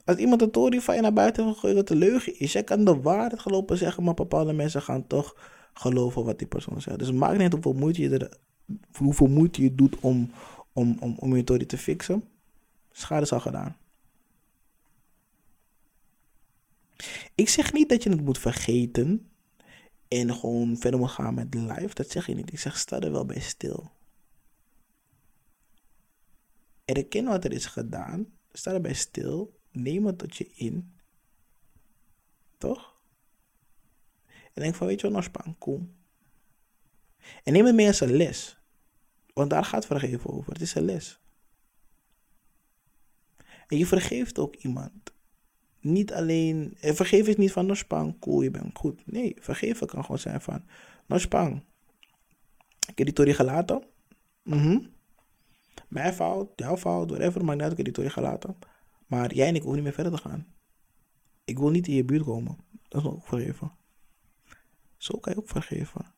Als 0.06 0.18
iemand 0.18 0.42
een 0.42 0.52
tory 0.52 0.82
van 0.82 0.96
je 0.96 1.02
naar 1.02 1.14
buiten 1.14 1.56
gooien, 1.56 1.76
dat 1.76 1.90
een 1.90 1.98
leugen 1.98 2.40
is. 2.40 2.52
Jij 2.52 2.64
kan 2.64 2.86
de 2.86 3.02
waarheid 3.02 3.40
gelopen 3.40 3.78
zeggen, 3.78 4.04
maar 4.04 4.14
bepaalde 4.14 4.54
mensen 4.54 4.82
gaan 4.82 5.08
toch 5.08 5.36
geloven 5.74 6.26
wat 6.26 6.38
die 6.38 6.48
persoon 6.48 6.82
zegt. 6.82 7.00
Dus 7.00 7.08
het 7.08 7.18
maakt 7.18 7.38
niet 7.38 7.54
hoeveel 7.54 7.74
moeite 7.74 8.02
je, 8.02 8.18
er, 8.18 8.38
hoeveel 8.98 9.28
moeite 9.28 9.62
je 9.62 9.76
doet 9.76 10.00
om, 10.00 10.32
om, 10.80 10.98
om, 11.00 11.16
om 11.20 11.36
je 11.36 11.44
tory 11.44 11.66
te 11.66 11.78
fixen. 11.78 12.24
Schade 12.92 13.22
is 13.22 13.32
al 13.32 13.40
gedaan. 13.40 13.78
Ik 17.36 17.50
zeg 17.50 17.74
niet 17.74 17.90
dat 17.90 18.04
je 18.04 18.10
het 18.10 18.22
moet 18.22 18.38
vergeten 18.38 19.32
en 20.08 20.34
gewoon 20.36 20.78
verder 20.78 21.00
moet 21.00 21.10
gaan 21.10 21.34
met 21.34 21.54
live. 21.54 21.94
Dat 21.94 22.10
zeg 22.10 22.26
je 22.26 22.36
niet. 22.36 22.52
Ik 22.52 22.60
zeg 22.60 22.78
sta 22.78 23.00
er 23.00 23.12
wel 23.12 23.26
bij 23.26 23.40
stil. 23.40 23.92
Erken 26.86 27.26
wat 27.26 27.46
er 27.46 27.52
is 27.52 27.66
gedaan. 27.66 28.28
Sta 28.52 28.74
erbij 28.74 28.94
stil. 28.94 29.60
Neem 29.72 30.06
het 30.06 30.18
tot 30.18 30.36
je 30.36 30.52
in. 30.56 30.94
Toch? 32.58 32.98
En 34.54 34.62
denk 34.62 34.76
van, 34.76 34.88
weet 34.88 35.02
je 35.02 35.12
wat, 35.12 35.32
nou 35.34 35.56
kom. 35.58 35.96
En 37.44 37.54
neem 37.54 37.66
het 37.66 37.76
mee 37.76 37.88
als 37.88 38.00
een 38.00 38.16
les. 38.16 38.59
Want 39.40 39.52
daar 39.52 39.66
gaat 39.66 39.86
vergeven 39.86 40.30
over. 40.30 40.54
Het 40.54 40.62
is 40.62 40.76
een 40.76 40.86
les. 40.86 41.20
En 43.68 43.78
je 43.78 43.86
vergeeft 43.86 44.40
ook 44.40 44.56
iemand 44.56 44.92
niet 45.80 46.14
alleen. 46.14 46.78
Eh, 46.80 46.94
vergeven 46.94 47.28
is 47.28 47.36
niet 47.36 47.52
van 47.52 47.66
Nospang, 47.66 48.20
cool, 48.20 48.42
je 48.42 48.52
bent 48.52 48.78
goed. 48.78 49.02
Nee, 49.06 49.36
vergeven 49.40 49.88
kan 49.88 50.02
gewoon 50.02 50.20
zijn 50.20 50.42
van 50.42 50.64
Nospang. 51.06 51.64
Ik 52.88 52.98
heb 52.98 53.06
die 53.06 53.14
Tori 53.14 53.34
gelaten. 53.34 53.84
Mhm. 54.44 54.80
Mijn 55.88 56.14
fout, 56.14 56.50
jouw 56.56 56.78
fout, 56.78 57.10
whatever, 57.10 57.46
maar 57.46 57.56
net, 57.56 57.72
ik 57.72 57.86
heb 57.86 57.96
die 57.96 58.10
gelaten. 58.10 58.58
Maar 59.08 59.34
jij 59.34 59.48
en 59.48 59.56
ik 59.56 59.62
hoeven 59.62 59.76
niet 59.76 59.84
meer 59.84 60.04
verder 60.04 60.22
te 60.22 60.30
gaan. 60.30 60.48
Ik 61.44 61.58
wil 61.58 61.70
niet 61.70 61.88
in 61.88 61.96
je 61.96 62.06
buurt 62.06 62.24
komen. 62.24 62.58
Dat 62.88 63.02
is 63.02 63.08
ook 63.08 63.28
vergeven. 63.28 63.72
Zo 64.98 65.18
kan 65.18 65.34
je 65.34 65.40
ook 65.40 65.50
vergeven. 65.50 66.14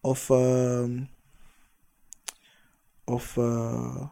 Of, 0.00 0.28
uh, 0.28 1.00
of, 3.04 3.36
uh, 3.36 4.08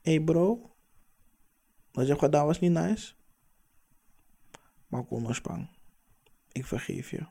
hey 0.00 0.20
bro, 0.20 0.70
wat 1.92 2.04
je 2.04 2.10
hebt 2.10 2.22
gedaan 2.24 2.46
was 2.46 2.60
niet 2.60 2.72
nice. 2.72 3.14
Maar 4.86 5.04
kom 5.04 5.22
maar 5.22 5.34
spang. 5.34 5.68
Ik 6.52 6.66
vergeef 6.66 7.10
je. 7.10 7.26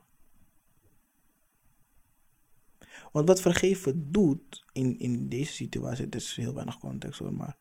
Want 3.12 3.28
wat 3.28 3.40
vergeven 3.40 4.12
doet 4.12 4.64
in, 4.72 4.98
in 4.98 5.28
deze 5.28 5.52
situatie, 5.52 6.04
het 6.04 6.14
is 6.14 6.36
heel 6.36 6.54
weinig 6.54 6.78
context 6.78 7.18
hoor, 7.18 7.32
maar 7.32 7.56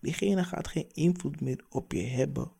diegene 0.00 0.44
gaat 0.44 0.68
geen 0.68 0.90
invloed 0.92 1.40
meer 1.40 1.64
op 1.68 1.92
je 1.92 2.02
hebben. 2.02 2.52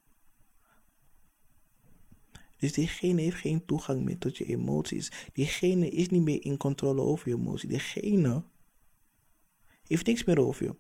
Dus 2.65 2.73
diegene 2.73 3.21
heeft 3.21 3.37
geen 3.37 3.65
toegang 3.65 4.03
meer 4.03 4.19
tot 4.19 4.37
je 4.37 4.45
emoties. 4.45 5.13
Diegene 5.33 5.89
is 5.89 6.09
niet 6.09 6.23
meer 6.23 6.45
in 6.45 6.57
controle 6.57 7.03
over 7.03 7.29
je 7.29 7.35
emoties. 7.35 7.69
Diegene 7.69 8.43
heeft 9.87 10.07
niks 10.07 10.25
meer 10.25 10.39
over 10.39 10.65
je. 10.65 10.75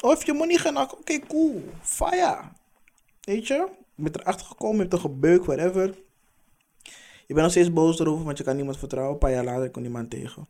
Of 0.00 0.26
je 0.26 0.32
moet 0.32 0.46
niet 0.46 0.60
gaan, 0.60 0.78
oké, 0.78 1.18
cool, 1.18 1.62
fire. 1.82 2.42
Weet 3.20 3.46
je? 3.46 3.68
Je 3.94 4.02
bent 4.02 4.20
erachter 4.20 4.46
gekomen, 4.46 4.76
je 4.76 4.82
hebt 4.82 4.92
een 4.92 5.00
gebeuk, 5.00 5.44
whatever. 5.44 5.86
Je 7.26 7.34
bent 7.34 7.40
nog 7.40 7.50
steeds 7.50 7.72
boos 7.72 7.98
erover, 7.98 8.24
want 8.24 8.38
je 8.38 8.44
kan 8.44 8.56
niemand 8.56 8.78
vertrouwen. 8.78 9.12
Een 9.12 9.20
paar 9.20 9.30
jaar 9.30 9.44
later 9.44 9.70
komt 9.70 9.84
niemand 9.84 10.10
tegen. 10.10 10.48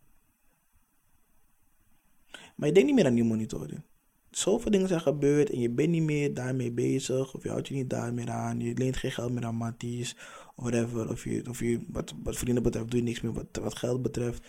Maar 2.55 2.69
je 2.69 2.75
denkt 2.75 2.89
niet 2.89 2.95
meer 2.95 3.07
aan 3.07 3.15
die 3.15 3.25
monitoring. 3.25 3.83
Zoveel 4.37 4.71
dingen 4.71 4.89
zijn 4.89 5.01
gebeurd 5.01 5.51
en 5.51 5.61
je 5.61 5.71
bent 5.71 5.89
niet 5.89 6.03
meer 6.03 6.35
daarmee 6.35 6.73
bezig. 6.73 7.35
Of 7.35 7.43
je 7.43 7.49
houdt 7.49 7.69
je 7.69 7.75
niet 7.75 7.91
daarmee 7.91 8.31
aan. 8.31 8.61
Je 8.61 8.75
leent 8.75 8.97
geen 8.97 9.13
geld 9.13 9.33
meer 9.33 9.45
aan 9.45 9.55
Matties. 9.55 10.17
Of 10.57 10.65
whatever. 10.65 11.09
Of 11.09 11.25
je, 11.25 11.45
of 11.49 11.61
je 11.61 11.85
wat, 11.89 12.15
wat 12.23 12.37
vrienden 12.37 12.63
betreft, 12.63 12.91
doe 12.91 12.99
je 12.99 13.07
niks 13.07 13.21
meer 13.21 13.33
wat, 13.33 13.47
wat 13.63 13.79
geld 13.79 14.03
betreft. 14.03 14.47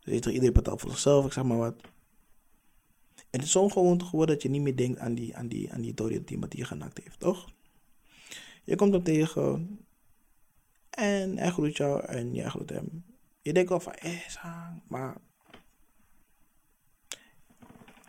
Dus 0.00 0.14
iedereen 0.14 0.52
betaalt 0.52 0.80
voor 0.80 0.90
zichzelf, 0.90 1.26
ik 1.26 1.32
zeg 1.32 1.44
maar 1.44 1.56
wat. 1.56 1.74
En 3.14 3.40
het 3.40 3.42
is 3.42 3.50
zo'n 3.50 3.72
gewoonte 3.72 4.04
geworden 4.04 4.34
dat 4.34 4.42
je 4.42 4.50
niet 4.50 4.62
meer 4.62 4.76
denkt 4.76 4.98
aan 4.98 5.14
die, 5.14 5.36
aan 5.36 5.48
die, 5.48 5.72
aan 5.72 5.80
die 5.80 5.94
dode 5.94 6.24
die 6.24 6.38
je 6.48 6.64
genakt 6.64 7.00
heeft, 7.04 7.20
toch? 7.20 7.52
Je 8.64 8.76
komt 8.76 8.92
hem 8.92 9.02
tegen 9.02 9.78
En 10.90 11.38
hij 11.38 11.50
groet 11.50 11.76
jou 11.76 12.04
en 12.04 12.34
jij 12.34 12.48
groet 12.48 12.70
hem. 12.70 13.04
Je 13.42 13.52
denkt 13.52 13.68
wel 13.68 13.80
van, 13.80 13.92
eh, 13.92 14.28
maar... 14.88 15.16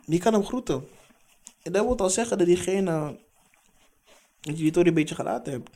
Je 0.04 0.18
kan 0.18 0.32
hem 0.32 0.44
groeten. 0.44 0.84
En 1.66 1.72
dat 1.72 1.86
wil 1.86 1.98
al 1.98 2.10
zeggen 2.10 2.38
dat 2.38 2.46
diegene... 2.46 3.18
Dat 4.40 4.56
je 4.56 4.62
die 4.62 4.72
toch 4.72 4.84
een 4.84 4.94
beetje 4.94 5.14
gelaten 5.14 5.52
hebt. 5.52 5.70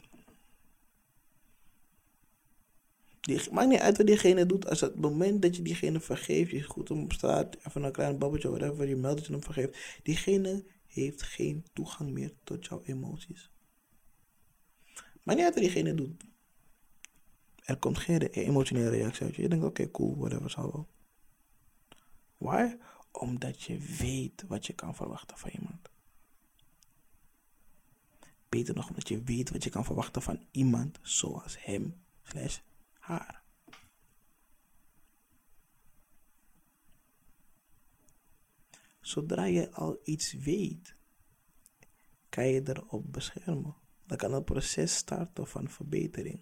Die, 3.21 3.53
maakt 3.53 3.69
niet 3.69 3.81
uit 3.81 3.97
wat 3.97 4.07
diegene 4.07 4.47
doet. 4.47 4.69
Als 4.69 4.81
het 4.81 5.01
moment 5.01 5.43
dat 5.43 5.57
je 5.57 5.63
diegene 5.63 6.01
vergeeft, 6.01 6.51
je 6.51 6.63
goed 6.63 6.89
hem 6.89 7.03
op 7.03 7.13
straat, 7.13 7.57
even 7.67 7.83
een 7.83 7.93
klein 7.93 8.19
babbeltje, 8.19 8.51
whatever, 8.51 8.89
je 8.89 8.97
meldt 8.97 9.27
je 9.27 9.33
hem 9.33 9.43
vergeeft. 9.43 10.01
Diegene 10.03 10.65
heeft 10.87 11.23
geen 11.23 11.65
toegang 11.73 12.11
meer 12.11 12.33
tot 12.45 12.67
jouw 12.67 12.83
emoties. 12.85 13.51
Maar 15.23 15.35
niet 15.35 15.45
uit 15.45 15.55
wat 15.55 15.63
diegene 15.63 15.95
doet. 15.95 16.25
Er 17.65 17.77
komt 17.77 17.99
geen 17.99 18.21
emotionele 18.21 18.91
reactie 18.91 19.27
uit 19.27 19.37
je. 19.37 19.49
Denkt, 19.49 19.65
oké, 19.65 19.91
cool, 19.91 20.17
whatever, 20.17 20.51
zal 20.51 20.73
wel. 20.73 20.89
Why? 22.37 22.77
Omdat 23.11 23.63
je 23.63 23.79
weet 23.99 24.45
wat 24.49 24.67
je 24.67 24.73
kan 24.73 24.95
verwachten 24.95 25.39
van 25.39 25.51
iemand. 25.51 25.70
Beter 28.51 28.75
nog, 28.75 28.89
omdat 28.89 29.09
je 29.09 29.23
weet 29.23 29.51
wat 29.51 29.65
je 29.65 29.71
kan 29.71 29.85
verwachten 29.85 30.23
van 30.23 30.47
iemand 30.51 30.99
zoals 31.03 31.65
hem 31.65 32.03
slash 32.23 32.59
haar. 32.93 33.43
Zodra 39.01 39.45
je 39.45 39.71
al 39.71 40.01
iets 40.05 40.33
weet, 40.33 40.95
kan 42.29 42.47
je 42.47 42.63
erop 42.69 43.13
beschermen. 43.13 43.77
Dan 44.07 44.17
kan 44.17 44.33
het 44.33 44.45
proces 44.45 44.97
starten 44.97 45.47
van 45.47 45.69
verbetering. 45.69 46.41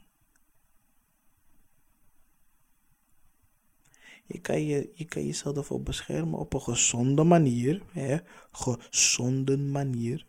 Je 4.27 4.41
kan, 4.41 4.65
je, 4.65 4.91
je 4.95 5.05
kan 5.05 5.27
jezelf 5.27 5.57
ervoor 5.57 5.83
beschermen 5.83 6.39
op 6.39 6.53
een 6.53 6.61
gezonde 6.61 7.25
manier. 7.25 7.83
Hè? 7.93 8.19
Gezonde 8.51 9.59
manier. 9.59 10.27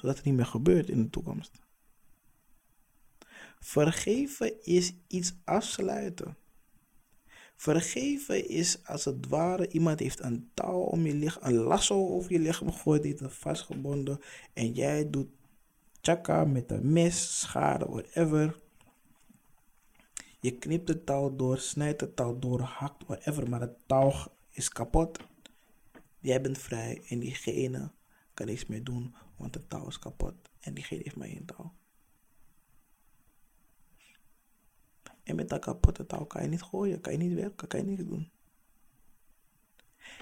Zodat 0.00 0.16
het 0.16 0.24
niet 0.24 0.34
meer 0.34 0.46
gebeurt 0.46 0.88
in 0.88 1.02
de 1.02 1.10
toekomst. 1.10 1.60
Vergeven 3.58 4.64
is 4.64 4.92
iets 5.06 5.34
afsluiten. 5.44 6.36
Vergeven 7.56 8.48
is 8.48 8.86
als 8.86 9.04
het 9.04 9.28
ware, 9.28 9.68
iemand 9.68 9.98
heeft 9.98 10.20
een 10.20 10.50
touw 10.54 10.80
om 10.80 11.06
je 11.06 11.14
lichaam, 11.14 11.42
een 11.42 11.54
lasso 11.54 12.08
over 12.08 12.32
je 12.32 12.38
lichaam 12.38 12.72
gegooid, 12.72 13.02
die 13.02 13.14
het 13.18 13.32
vastgebonden. 13.32 14.20
En 14.52 14.72
jij 14.72 15.10
doet 15.10 15.28
chaka 16.00 16.44
met 16.44 16.70
een 16.70 16.92
mes, 16.92 17.40
schade, 17.40 17.84
whatever. 17.84 18.60
Je 20.40 20.58
knipt 20.58 20.88
het 20.88 21.06
touw 21.06 21.36
door, 21.36 21.58
snijdt 21.58 22.00
het 22.00 22.16
touw 22.16 22.38
door, 22.38 22.60
hakt, 22.60 23.04
whatever, 23.06 23.48
maar 23.48 23.60
het 23.60 23.78
touw 23.86 24.12
is 24.50 24.68
kapot. 24.68 25.18
Jij 26.18 26.40
bent 26.40 26.58
vrij 26.58 27.02
en 27.08 27.18
diegene 27.18 27.90
kan 28.34 28.46
niks 28.46 28.66
meer 28.66 28.84
doen, 28.84 29.14
want 29.40 29.54
het 29.54 29.68
touw 29.68 29.86
is 29.86 29.98
kapot. 29.98 30.34
En 30.60 30.74
diegene 30.74 31.02
heeft 31.02 31.16
maar 31.16 31.28
één 31.28 31.44
touw. 31.44 31.72
En 35.22 35.36
met 35.36 35.48
dat 35.48 35.60
kapotte 35.60 36.06
touw 36.06 36.24
kan 36.24 36.42
je 36.42 36.48
niet 36.48 36.62
gooien, 36.62 37.00
kan 37.00 37.12
je 37.12 37.18
niet 37.18 37.34
werken, 37.34 37.68
kan 37.68 37.80
je 37.80 37.86
niks 37.86 38.04
doen. 38.04 38.30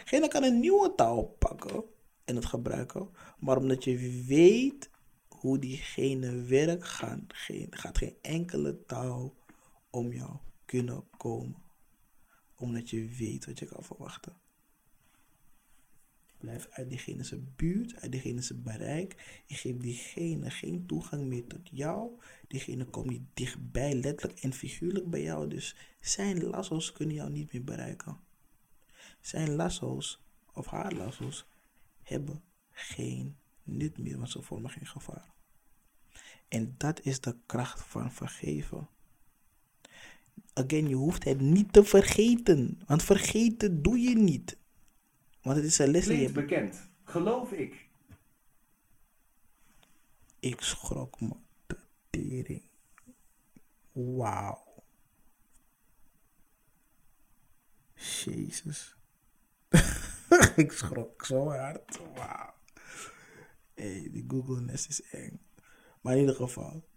Geen 0.04 0.28
kan 0.28 0.42
een 0.42 0.61
nieuwe 0.61 0.94
touw 0.94 1.22
pakken 1.22 1.85
en 2.24 2.37
het 2.37 2.44
gebruiken, 2.44 3.11
maar 3.38 3.57
omdat 3.57 3.85
je 3.85 4.24
weet 4.26 4.90
hoe 5.28 5.59
diegene 5.59 6.42
werkt, 6.42 6.85
gaat 6.85 7.20
geen, 7.26 7.66
gaat 7.70 7.98
geen 7.98 8.16
enkele 8.22 8.85
touw 8.85 9.35
om 9.90 10.12
jou 10.12 10.37
kunnen 10.64 11.04
komen. 11.16 11.62
Omdat 12.57 12.90
je 12.90 13.09
weet 13.18 13.46
wat 13.46 13.59
je 13.59 13.66
kan 13.66 13.85
verwachten. 13.85 14.37
Blijf 16.38 16.68
uit 16.70 16.88
diegene 16.88 17.24
zijn 17.24 17.53
buurt, 17.57 17.94
uit 17.96 18.12
diegene 18.12 18.40
zijn 18.40 18.62
bereik. 18.62 19.42
Je 19.46 19.55
geeft 19.55 19.81
diegene 19.81 20.51
geen 20.51 20.87
toegang 20.87 21.24
meer 21.24 21.46
tot 21.46 21.68
jou. 21.70 22.11
Diegene 22.48 22.85
komt 22.85 23.11
niet 23.11 23.22
dichtbij, 23.35 23.94
letterlijk 23.94 24.40
en 24.40 24.53
figuurlijk 24.53 25.11
bij 25.11 25.22
jou. 25.22 25.48
Dus 25.48 25.77
zijn 26.01 26.44
lasso's 26.44 26.92
kunnen 26.92 27.14
jou 27.14 27.31
niet 27.31 27.53
meer 27.53 27.64
bereiken. 27.64 28.18
Zijn 29.20 29.55
lasso's 29.55 30.22
of 30.53 30.66
haar 30.66 30.92
lasso's 30.92 31.46
hebben 32.03 32.42
geen 32.70 33.37
nut 33.62 33.98
meer, 33.98 34.16
want 34.16 34.31
ze 34.31 34.42
vormen 34.42 34.70
geen 34.70 34.87
gevaar. 34.87 35.33
En 36.48 36.74
dat 36.77 37.01
is 37.05 37.20
de 37.20 37.37
kracht 37.46 37.83
van 37.83 38.12
vergeven. 38.12 38.88
Again, 40.53 40.88
je 40.88 40.94
hoeft 40.94 41.24
het 41.24 41.40
niet 41.40 41.72
te 41.72 41.85
vergeten. 41.85 42.81
Want 42.87 43.03
vergeten 43.03 43.83
doe 43.83 43.98
je 43.98 44.16
niet. 44.16 44.57
Want 45.48 45.61
het 45.61 45.68
is 45.68 45.78
een 45.78 45.90
les 45.90 46.04
Klinkt 46.04 46.32
bekend. 46.32 46.90
Geloof 47.04 47.52
ik. 47.52 47.88
Ik 50.38 50.61
schrok 50.61 51.20
me 51.20 51.34
de 51.66 51.76
tering. 52.11 52.62
Wauw. 53.92 54.82
Jezus. 57.94 58.96
ik 60.56 60.72
schrok 60.72 61.24
zo 61.24 61.48
hard. 61.48 61.98
Wauw. 62.14 62.54
Hey, 63.74 64.08
die 64.12 64.24
Google 64.28 64.61
Nest 64.61 64.88
is 64.88 65.02
eng. 65.02 65.40
Maar 66.00 66.14
in 66.14 66.20
ieder 66.20 66.34
geval. 66.34 66.88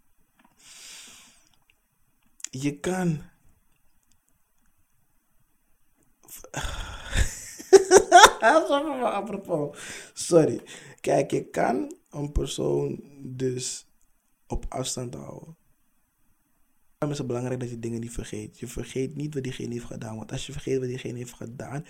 Je 2.50 2.80
kan 2.80 3.22
Apropos. 9.20 9.78
Sorry. 10.12 10.62
Kijk, 11.00 11.30
je 11.30 11.44
kan 11.44 11.94
een 12.10 12.32
persoon 12.32 13.00
dus 13.22 13.86
op 14.46 14.66
afstand 14.68 15.14
houden. 15.14 15.56
Daarom 16.90 17.10
is 17.10 17.18
het 17.18 17.26
belangrijk 17.26 17.60
dat 17.60 17.70
je 17.70 17.78
dingen 17.78 18.00
niet 18.00 18.12
vergeet. 18.12 18.58
Je 18.58 18.66
vergeet 18.66 19.16
niet 19.16 19.34
wat 19.34 19.42
diegene 19.42 19.72
heeft 19.72 19.84
gedaan. 19.84 20.16
Want 20.16 20.32
als 20.32 20.46
je 20.46 20.52
vergeet 20.52 20.78
wat 20.78 20.88
diegene 20.88 21.18
heeft 21.18 21.34
gedaan, 21.34 21.84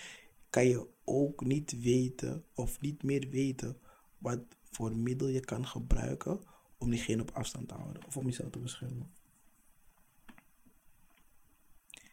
kan 0.50 0.66
je 0.66 0.86
ook 1.04 1.44
niet 1.44 1.80
weten 1.82 2.44
of 2.54 2.80
niet 2.80 3.02
meer 3.02 3.28
weten 3.30 3.76
wat 4.18 4.40
voor 4.70 4.96
middel 4.96 5.28
je 5.28 5.40
kan 5.40 5.66
gebruiken 5.66 6.40
om 6.78 6.90
diegene 6.90 7.22
op 7.22 7.30
afstand 7.32 7.68
te 7.68 7.74
houden 7.74 8.06
of 8.06 8.16
om 8.16 8.24
jezelf 8.24 8.50
te 8.50 8.58
beschermen. 8.58 9.10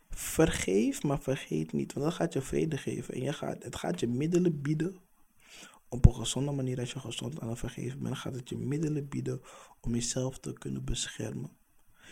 Vergeef, 0.10 1.04
maar 1.04 1.22
vergeet 1.22 1.74
niet, 1.74 1.94
want 1.94 2.06
dat 2.06 2.16
gaat 2.16 2.34
je 2.34 2.42
vrede 2.42 2.78
geven. 2.78 3.14
En 3.14 3.22
je 3.22 3.34
gaat, 3.34 3.64
het 3.64 3.76
gaat 3.76 4.00
je 4.00 4.08
middelen 4.08 4.62
bieden 4.62 4.98
op 5.90 6.06
een 6.06 6.16
gezonde 6.16 6.52
manier. 6.52 6.80
Als 6.80 6.92
je 6.92 7.00
gezond 7.00 7.40
aan 7.40 7.50
het 7.50 7.60
vergeven 7.60 8.04
bent, 8.04 8.18
gaat 8.18 8.36
het 8.36 8.50
je 8.50 8.58
middelen 8.58 9.08
bieden 9.08 9.42
om 9.82 9.94
jezelf 9.94 10.40
te 10.40 10.54
kunnen 10.54 10.86
beschermen. 10.86 11.58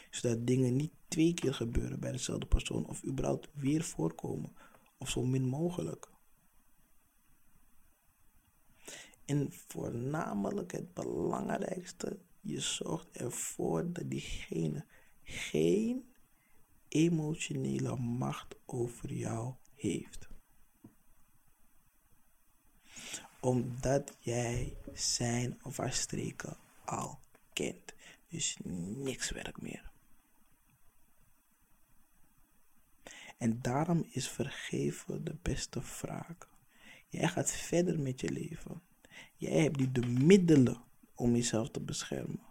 Zodat 0.09 0.47
dingen 0.47 0.75
niet 0.75 0.91
twee 1.07 1.33
keer 1.33 1.53
gebeuren 1.53 1.99
bij 1.99 2.11
dezelfde 2.11 2.45
persoon 2.45 2.87
of 2.87 3.05
überhaupt 3.05 3.47
weer 3.53 3.83
voorkomen. 3.83 4.55
Of 4.97 5.09
zo 5.09 5.23
min 5.23 5.45
mogelijk. 5.45 6.09
En 9.25 9.51
voornamelijk 9.67 10.71
het 10.71 10.93
belangrijkste, 10.93 12.19
je 12.41 12.59
zorgt 12.59 13.07
ervoor 13.11 13.93
dat 13.93 14.09
diegene 14.09 14.85
geen 15.23 16.05
emotionele 16.89 17.95
macht 17.95 18.55
over 18.65 19.13
jou 19.13 19.53
heeft. 19.75 20.27
Omdat 23.39 24.17
jij 24.19 24.77
zijn 24.93 25.59
of 25.63 25.77
haar 25.77 25.93
streken 25.93 26.57
al 26.85 27.19
kent. 27.53 27.93
Dus 28.29 28.57
niks 28.63 29.31
werkt 29.31 29.61
meer. 29.61 29.91
En 33.37 33.61
daarom 33.61 34.05
is 34.09 34.29
vergeven 34.29 35.23
de 35.23 35.35
beste 35.41 35.81
wraak. 36.01 36.47
Jij 37.07 37.27
gaat 37.27 37.51
verder 37.51 37.99
met 37.99 38.21
je 38.21 38.29
leven. 38.31 38.81
Jij 39.35 39.61
hebt 39.61 39.77
niet 39.77 39.95
de 39.95 40.05
middelen 40.05 40.81
om 41.15 41.35
jezelf 41.35 41.69
te 41.69 41.79
beschermen. 41.79 42.41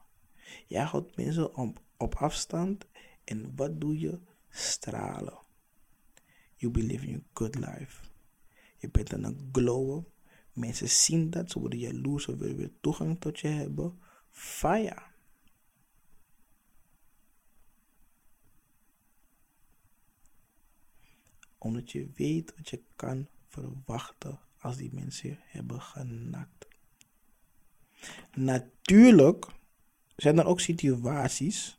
Jij 0.67 0.83
houdt 0.83 1.17
mensen 1.17 1.79
op 1.97 2.15
afstand 2.15 2.87
en 3.27 3.57
wat 3.57 3.81
doe 3.81 3.99
je? 3.99 4.19
Stralen. 4.49 5.39
You 6.55 6.73
be 6.73 6.83
living 6.83 7.17
a 7.17 7.21
good 7.35 7.55
life. 7.55 8.05
Je 8.79 8.89
bent 8.91 9.15
aan 9.15 9.25
het 9.25 9.43
glowen. 9.53 10.07
Mensen 10.53 10.89
zien 10.89 11.31
dat, 11.31 11.51
ze 11.51 11.61
worden 11.61 11.79
jaloers, 11.79 12.25
ze 12.25 12.37
willen 12.37 12.57
weer 12.57 12.73
toegang 12.81 13.21
tot 13.21 13.39
je 13.39 13.49
hebben. 13.49 13.99
Fire. 14.31 15.03
Omdat 21.59 21.93
je 21.93 22.11
weet 22.15 22.55
wat 22.57 22.69
je 22.69 22.83
kan 22.97 23.29
verwachten 23.49 24.41
als 24.59 24.77
die 24.77 24.91
mensen 24.93 25.39
hebben 25.41 25.81
genakt. 25.81 26.69
Natuurlijk 28.35 29.47
zijn 30.17 30.39
er 30.39 30.47
ook 30.47 30.61
situaties 30.61 31.76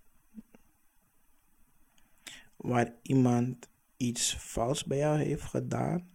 waar 2.58 2.94
iemand 3.02 3.70
iets 3.98 4.34
fout 4.34 4.86
bij 4.86 4.98
jou 4.98 5.18
heeft 5.18 5.44
gedaan. 5.44 6.10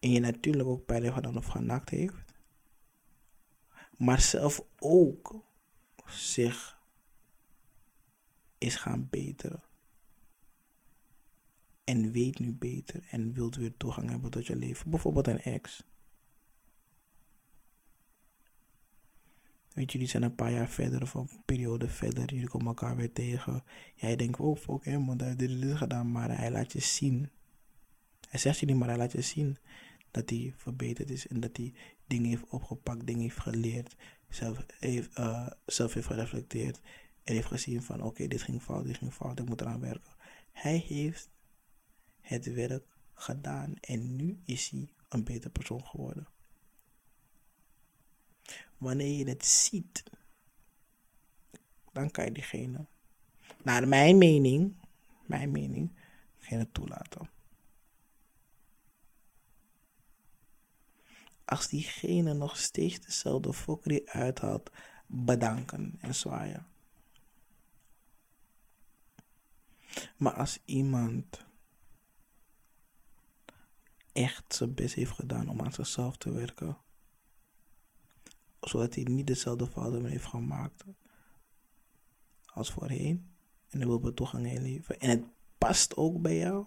En 0.00 0.10
je 0.10 0.20
natuurlijk 0.20 0.68
ook 0.68 0.86
bij 0.86 1.12
gedaan 1.12 1.36
of 1.36 1.46
genakt 1.46 1.90
heeft. 1.90 2.34
Maar 3.96 4.20
zelf 4.20 4.64
ook 4.78 5.44
zich 6.06 6.78
is 8.58 8.76
gaan 8.76 9.08
beteren. 9.10 9.62
En 11.84 12.12
weet 12.12 12.38
nu 12.38 12.52
beter 12.52 13.06
en 13.10 13.32
wilt 13.32 13.56
weer 13.56 13.76
toegang 13.76 14.10
hebben 14.10 14.30
tot 14.30 14.46
je 14.46 14.56
leven. 14.56 14.90
Bijvoorbeeld 14.90 15.26
een 15.26 15.42
ex. 15.42 15.84
Weet 19.74 19.92
je, 19.92 19.98
die 19.98 20.08
zijn 20.08 20.22
een 20.22 20.34
paar 20.34 20.52
jaar 20.52 20.68
verder 20.68 21.02
of 21.02 21.14
een 21.14 21.28
periode 21.44 21.88
verder. 21.88 22.34
Jullie 22.34 22.48
komen 22.48 22.66
elkaar 22.66 22.96
weer 22.96 23.12
tegen. 23.12 23.64
Jij 23.94 24.16
denkt, 24.16 24.38
oh 24.38 24.56
fuck 24.56 24.84
hem, 24.84 25.06
want 25.06 25.20
hij 25.20 25.28
heeft 25.28 25.40
dit, 25.40 25.60
dit 25.60 25.76
gedaan. 25.76 26.12
Maar 26.12 26.38
hij 26.38 26.50
laat 26.50 26.72
je 26.72 26.80
zien. 26.80 27.30
Hij 28.28 28.40
zegt 28.40 28.58
je 28.58 28.66
niet, 28.66 28.76
maar 28.76 28.88
hij 28.88 28.96
laat 28.96 29.12
je 29.12 29.20
zien 29.20 29.56
dat 30.10 30.30
hij 30.30 30.54
verbeterd 30.56 31.10
is. 31.10 31.26
En 31.26 31.40
dat 31.40 31.56
hij 31.56 31.74
dingen 32.06 32.28
heeft 32.28 32.48
opgepakt, 32.48 33.06
dingen 33.06 33.22
heeft 33.22 33.40
geleerd. 33.40 33.96
Zelf 34.28 34.66
heeft, 34.78 35.18
uh, 35.18 35.48
zelf 35.66 35.94
heeft 35.94 36.06
gereflecteerd. 36.06 36.80
En 37.22 37.34
heeft 37.34 37.46
gezien 37.46 37.82
van, 37.82 38.02
oké, 38.02 38.26
dit 38.26 38.42
ging 38.42 38.62
fout, 38.62 38.84
dit 38.84 38.96
ging 38.96 39.12
fout, 39.12 39.38
ik 39.38 39.48
moet 39.48 39.60
eraan 39.60 39.80
werken. 39.80 40.12
Hij 40.52 40.78
heeft 40.78 41.30
het 42.20 42.52
werk 42.52 42.98
gedaan. 43.14 43.74
En 43.80 44.16
nu 44.16 44.40
is 44.44 44.68
hij 44.68 44.88
een 45.08 45.24
beter 45.24 45.50
persoon 45.50 45.84
geworden 45.84 46.26
wanneer 48.84 49.18
je 49.18 49.28
het 49.28 49.46
ziet, 49.46 50.02
dan 51.92 52.10
kan 52.10 52.24
je 52.24 52.32
diegene, 52.32 52.86
naar 53.62 53.88
mijn 53.88 54.18
mening, 54.18 54.74
mijn 55.26 55.50
mening, 55.50 55.96
geen 56.38 56.72
toelaten. 56.72 57.30
Als 61.44 61.68
diegene 61.68 62.34
nog 62.34 62.56
steeds 62.56 63.00
dezelfde 63.00 63.52
fokkerie 63.52 64.10
uithaalt, 64.10 64.70
bedanken 65.06 65.98
en 66.00 66.14
zwaaien. 66.14 66.66
Maar 70.16 70.32
als 70.32 70.58
iemand 70.64 71.44
echt 74.12 74.54
zijn 74.54 74.74
best 74.74 74.94
heeft 74.94 75.10
gedaan 75.10 75.48
om 75.48 75.60
aan 75.60 75.72
zichzelf 75.72 76.16
te 76.16 76.32
werken, 76.32 76.78
zodat 78.68 78.94
hij 78.94 79.04
niet 79.04 79.26
dezelfde 79.26 79.66
fouten 79.66 80.02
meer 80.02 80.10
heeft 80.10 80.26
gemaakt 80.26 80.84
als 82.44 82.72
voorheen. 82.72 83.32
En 83.68 83.78
hij 83.80 83.88
wil 83.88 84.14
toegang 84.14 84.46
in 84.46 84.52
je 84.52 84.60
leven. 84.60 85.00
En 85.00 85.08
het 85.08 85.24
past 85.58 85.96
ook 85.96 86.22
bij 86.22 86.36
jou. 86.36 86.66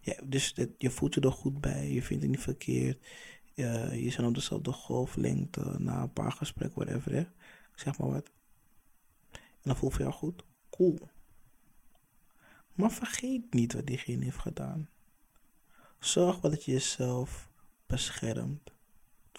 Ja, 0.00 0.20
dus 0.24 0.54
je 0.78 0.90
voelt 0.90 1.14
je 1.14 1.20
er 1.20 1.32
goed 1.32 1.60
bij, 1.60 1.92
je 1.92 2.02
vindt 2.02 2.22
het 2.22 2.32
niet 2.32 2.40
verkeerd. 2.40 3.06
Je 3.54 4.12
bent 4.16 4.28
op 4.28 4.34
dezelfde 4.34 4.72
golflengte 4.72 5.74
na 5.78 6.02
een 6.02 6.12
paar 6.12 6.32
gesprekken, 6.32 6.84
whatever. 6.84 7.12
Hè? 7.12 7.26
Zeg 7.74 7.98
maar 7.98 8.10
wat. 8.10 8.30
En 9.32 9.68
dan 9.68 9.76
voelt 9.76 9.92
voor 9.92 10.02
jou 10.02 10.12
goed. 10.12 10.44
Cool. 10.70 11.08
Maar 12.72 12.92
vergeet 12.92 13.54
niet 13.54 13.72
wat 13.72 13.86
diegene 13.86 14.24
heeft 14.24 14.38
gedaan. 14.38 14.88
Zorg 15.98 16.40
wel 16.40 16.50
dat 16.50 16.64
je 16.64 16.72
jezelf 16.72 17.50
beschermt 17.86 18.71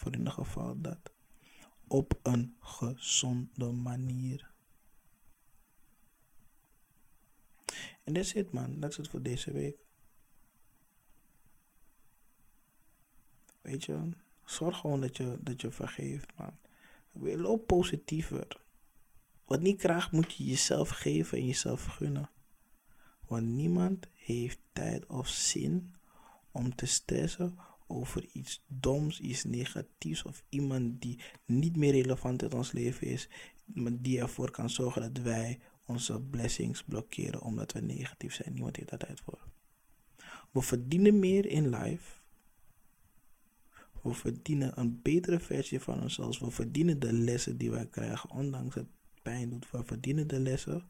voor 0.03 0.13
in 0.13 0.25
het 0.25 0.33
geval 0.33 0.81
dat 0.81 1.11
op 1.87 2.19
een 2.23 2.55
gezonde 2.59 3.71
manier. 3.71 4.51
En 8.03 8.13
dat 8.13 8.23
is 8.23 8.33
het 8.33 8.51
man, 8.51 8.79
dat 8.79 8.89
is 8.89 8.97
het 8.97 9.07
voor 9.07 9.21
deze 9.21 9.51
week. 9.51 9.77
Weet 13.61 13.83
je, 13.83 14.09
zorg 14.45 14.77
gewoon 14.77 15.01
dat 15.01 15.17
je, 15.17 15.37
dat 15.41 15.61
je 15.61 15.71
vergeeft 15.71 16.35
man. 16.35 16.57
Loop 17.41 17.67
positiever. 17.67 18.61
Wat 19.45 19.61
niet 19.61 19.79
krijgt 19.79 20.11
moet 20.11 20.33
je 20.33 20.43
jezelf 20.43 20.89
geven 20.89 21.37
en 21.37 21.45
jezelf 21.45 21.85
gunnen. 21.85 22.29
Want 23.27 23.47
niemand 23.47 24.07
heeft 24.13 24.59
tijd 24.73 25.05
of 25.05 25.27
zin 25.27 25.93
om 26.51 26.75
te 26.75 26.85
stressen 26.85 27.57
over 27.93 28.25
iets 28.31 28.63
doms, 28.67 29.19
iets 29.19 29.43
negatiefs 29.43 30.23
of 30.23 30.43
iemand 30.49 31.01
die 31.01 31.19
niet 31.45 31.77
meer 31.77 31.91
relevant 31.91 32.41
in 32.41 32.53
ons 32.53 32.71
leven 32.71 33.07
is, 33.07 33.29
maar 33.65 34.01
die 34.01 34.19
ervoor 34.19 34.51
kan 34.51 34.69
zorgen 34.69 35.13
dat 35.13 35.23
wij 35.23 35.59
onze 35.85 36.21
blessings 36.21 36.83
blokkeren 36.83 37.41
omdat 37.41 37.71
we 37.71 37.81
negatief 37.81 38.33
zijn. 38.33 38.53
Niemand 38.53 38.75
heeft 38.75 38.89
daar 38.89 38.99
tijd 38.99 39.21
voor. 39.21 39.47
We 40.51 40.61
verdienen 40.61 41.19
meer 41.19 41.45
in 41.45 41.69
life. 41.69 42.21
We 44.01 44.13
verdienen 44.13 44.79
een 44.79 45.01
betere 45.01 45.39
versie 45.39 45.79
van 45.79 46.01
onszelf. 46.01 46.39
We 46.39 46.51
verdienen 46.51 46.99
de 46.99 47.13
lessen 47.13 47.57
die 47.57 47.71
wij 47.71 47.87
krijgen, 47.87 48.29
ondanks 48.29 48.75
het 48.75 48.87
pijn 49.21 49.49
doet. 49.49 49.71
We 49.71 49.83
verdienen 49.83 50.27
de 50.27 50.39
lessen, 50.39 50.87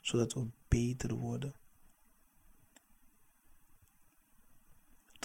zodat 0.00 0.32
we 0.32 0.46
beter 0.68 1.14
worden. 1.14 1.54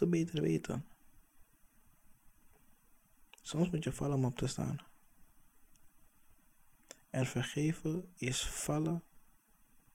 Te 0.02 0.08
beter 0.08 0.42
weten. 0.42 0.86
Soms 3.42 3.70
moet 3.70 3.84
je 3.84 3.92
vallen 3.92 4.16
om 4.16 4.26
op 4.26 4.38
te 4.38 4.48
staan. 4.48 4.78
En 7.10 7.26
vergeven 7.26 8.14
is 8.16 8.48
vallen 8.48 9.04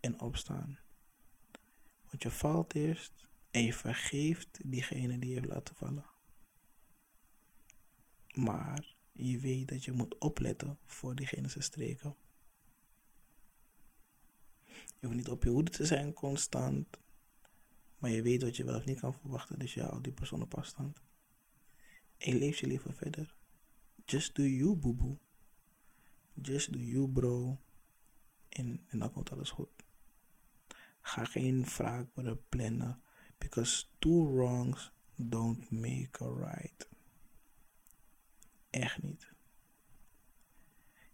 en 0.00 0.20
opstaan. 0.20 0.78
Want 2.08 2.22
je 2.22 2.30
valt 2.30 2.74
eerst 2.74 3.26
en 3.50 3.62
je 3.62 3.72
vergeeft 3.72 4.60
diegene 4.64 5.18
die 5.18 5.28
je 5.28 5.34
heeft 5.34 5.52
laten 5.52 5.74
vallen. 5.74 6.04
Maar 8.34 8.94
je 9.12 9.38
weet 9.38 9.68
dat 9.68 9.84
je 9.84 9.92
moet 9.92 10.18
opletten 10.18 10.78
voor 10.84 11.14
diegene 11.14 11.48
zijn 11.48 11.64
streken. 11.64 12.16
Je 14.98 15.06
hoeft 15.06 15.16
niet 15.16 15.28
op 15.28 15.42
je 15.42 15.50
hoede 15.50 15.70
te 15.70 15.86
zijn 15.86 16.12
constant. 16.12 16.98
Maar 17.98 18.10
je 18.10 18.22
weet 18.22 18.42
wat 18.42 18.56
je 18.56 18.64
wel 18.64 18.76
of 18.76 18.84
niet 18.84 19.00
kan 19.00 19.14
verwachten, 19.14 19.58
dus 19.58 19.74
je 19.74 19.82
houdt 19.82 20.04
die 20.04 20.12
persoon 20.12 20.42
op 20.42 20.54
afstand. 20.54 21.02
En 22.18 22.32
je 22.32 22.38
leeft 22.38 22.58
je 22.58 22.66
leven 22.66 22.94
verder. 22.94 23.34
Just 24.04 24.34
do 24.34 24.42
you, 24.42 24.74
boo. 24.74 25.18
Just 26.32 26.72
do 26.72 26.78
you, 26.78 27.08
bro. 27.08 27.60
En, 28.48 28.84
en 28.88 28.98
dan 28.98 29.12
komt 29.12 29.30
alles 29.32 29.50
goed. 29.50 29.68
Ga 31.00 31.24
geen 31.24 31.66
worden 32.14 32.48
plannen. 32.48 33.00
Because 33.38 33.84
two 33.98 34.32
wrongs 34.32 34.92
don't 35.14 35.70
make 35.70 36.24
a 36.24 36.28
right. 36.28 36.88
Echt 38.70 39.02
niet. 39.02 39.32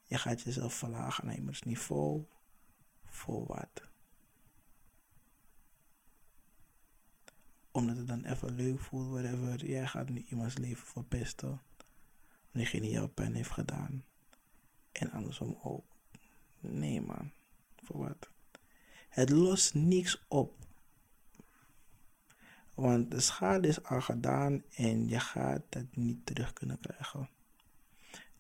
Je 0.05 0.19
gaat 0.19 0.41
jezelf 0.41 0.75
verlagen 0.75 1.27
naar 1.27 1.37
iemands 1.37 1.63
niveau. 1.63 2.25
Voor 3.05 3.47
wat? 3.47 3.92
Omdat 7.73 7.97
het 7.97 8.07
dan 8.07 8.25
even 8.25 8.55
leuk 8.55 8.81
voelt, 8.81 9.11
whatever. 9.11 9.67
Jij 9.67 9.87
gaat 9.87 10.09
nu 10.09 10.25
iemands 10.29 10.57
leven 10.57 10.87
verpesten. 10.87 11.61
Diegene 12.51 12.89
jouw 12.89 13.09
pijn 13.09 13.35
heeft 13.35 13.51
gedaan. 13.51 14.05
En 14.93 15.11
andersom 15.11 15.59
ook. 15.63 15.85
Nee 16.61 17.01
man, 17.01 17.33
voor 17.83 17.99
wat? 17.99 18.31
Het 19.09 19.31
lost 19.31 19.75
niks 19.75 20.25
op. 20.29 20.57
Want 22.75 23.11
de 23.11 23.21
schade 23.21 23.69
is 23.69 23.85
al 23.85 24.01
gedaan 24.01 24.63
en 24.75 25.09
je 25.09 25.21
gaat 25.21 25.63
het 25.71 25.97
niet 25.97 26.27
terug 26.27 26.53
kunnen 26.53 26.81
krijgen. 26.81 27.29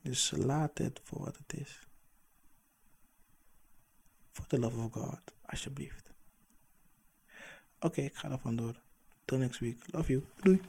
Dus 0.02 0.30
laat 0.30 0.78
het 0.78 1.00
voor 1.02 1.20
wat 1.20 1.36
het 1.36 1.52
is. 1.52 1.86
For 4.30 4.46
the 4.46 4.58
love 4.58 4.78
of 4.78 4.92
God, 4.92 5.20
alsjeblieft. 5.42 6.10
Oké, 7.80 8.00
ik 8.00 8.16
ga 8.16 8.30
er 8.30 8.38
vandoor. 8.38 8.80
Till 9.26 9.38
next 9.38 9.60
week. 9.60 9.78
Love 9.92 10.10
you. 10.10 10.22
Doei. 10.44 10.60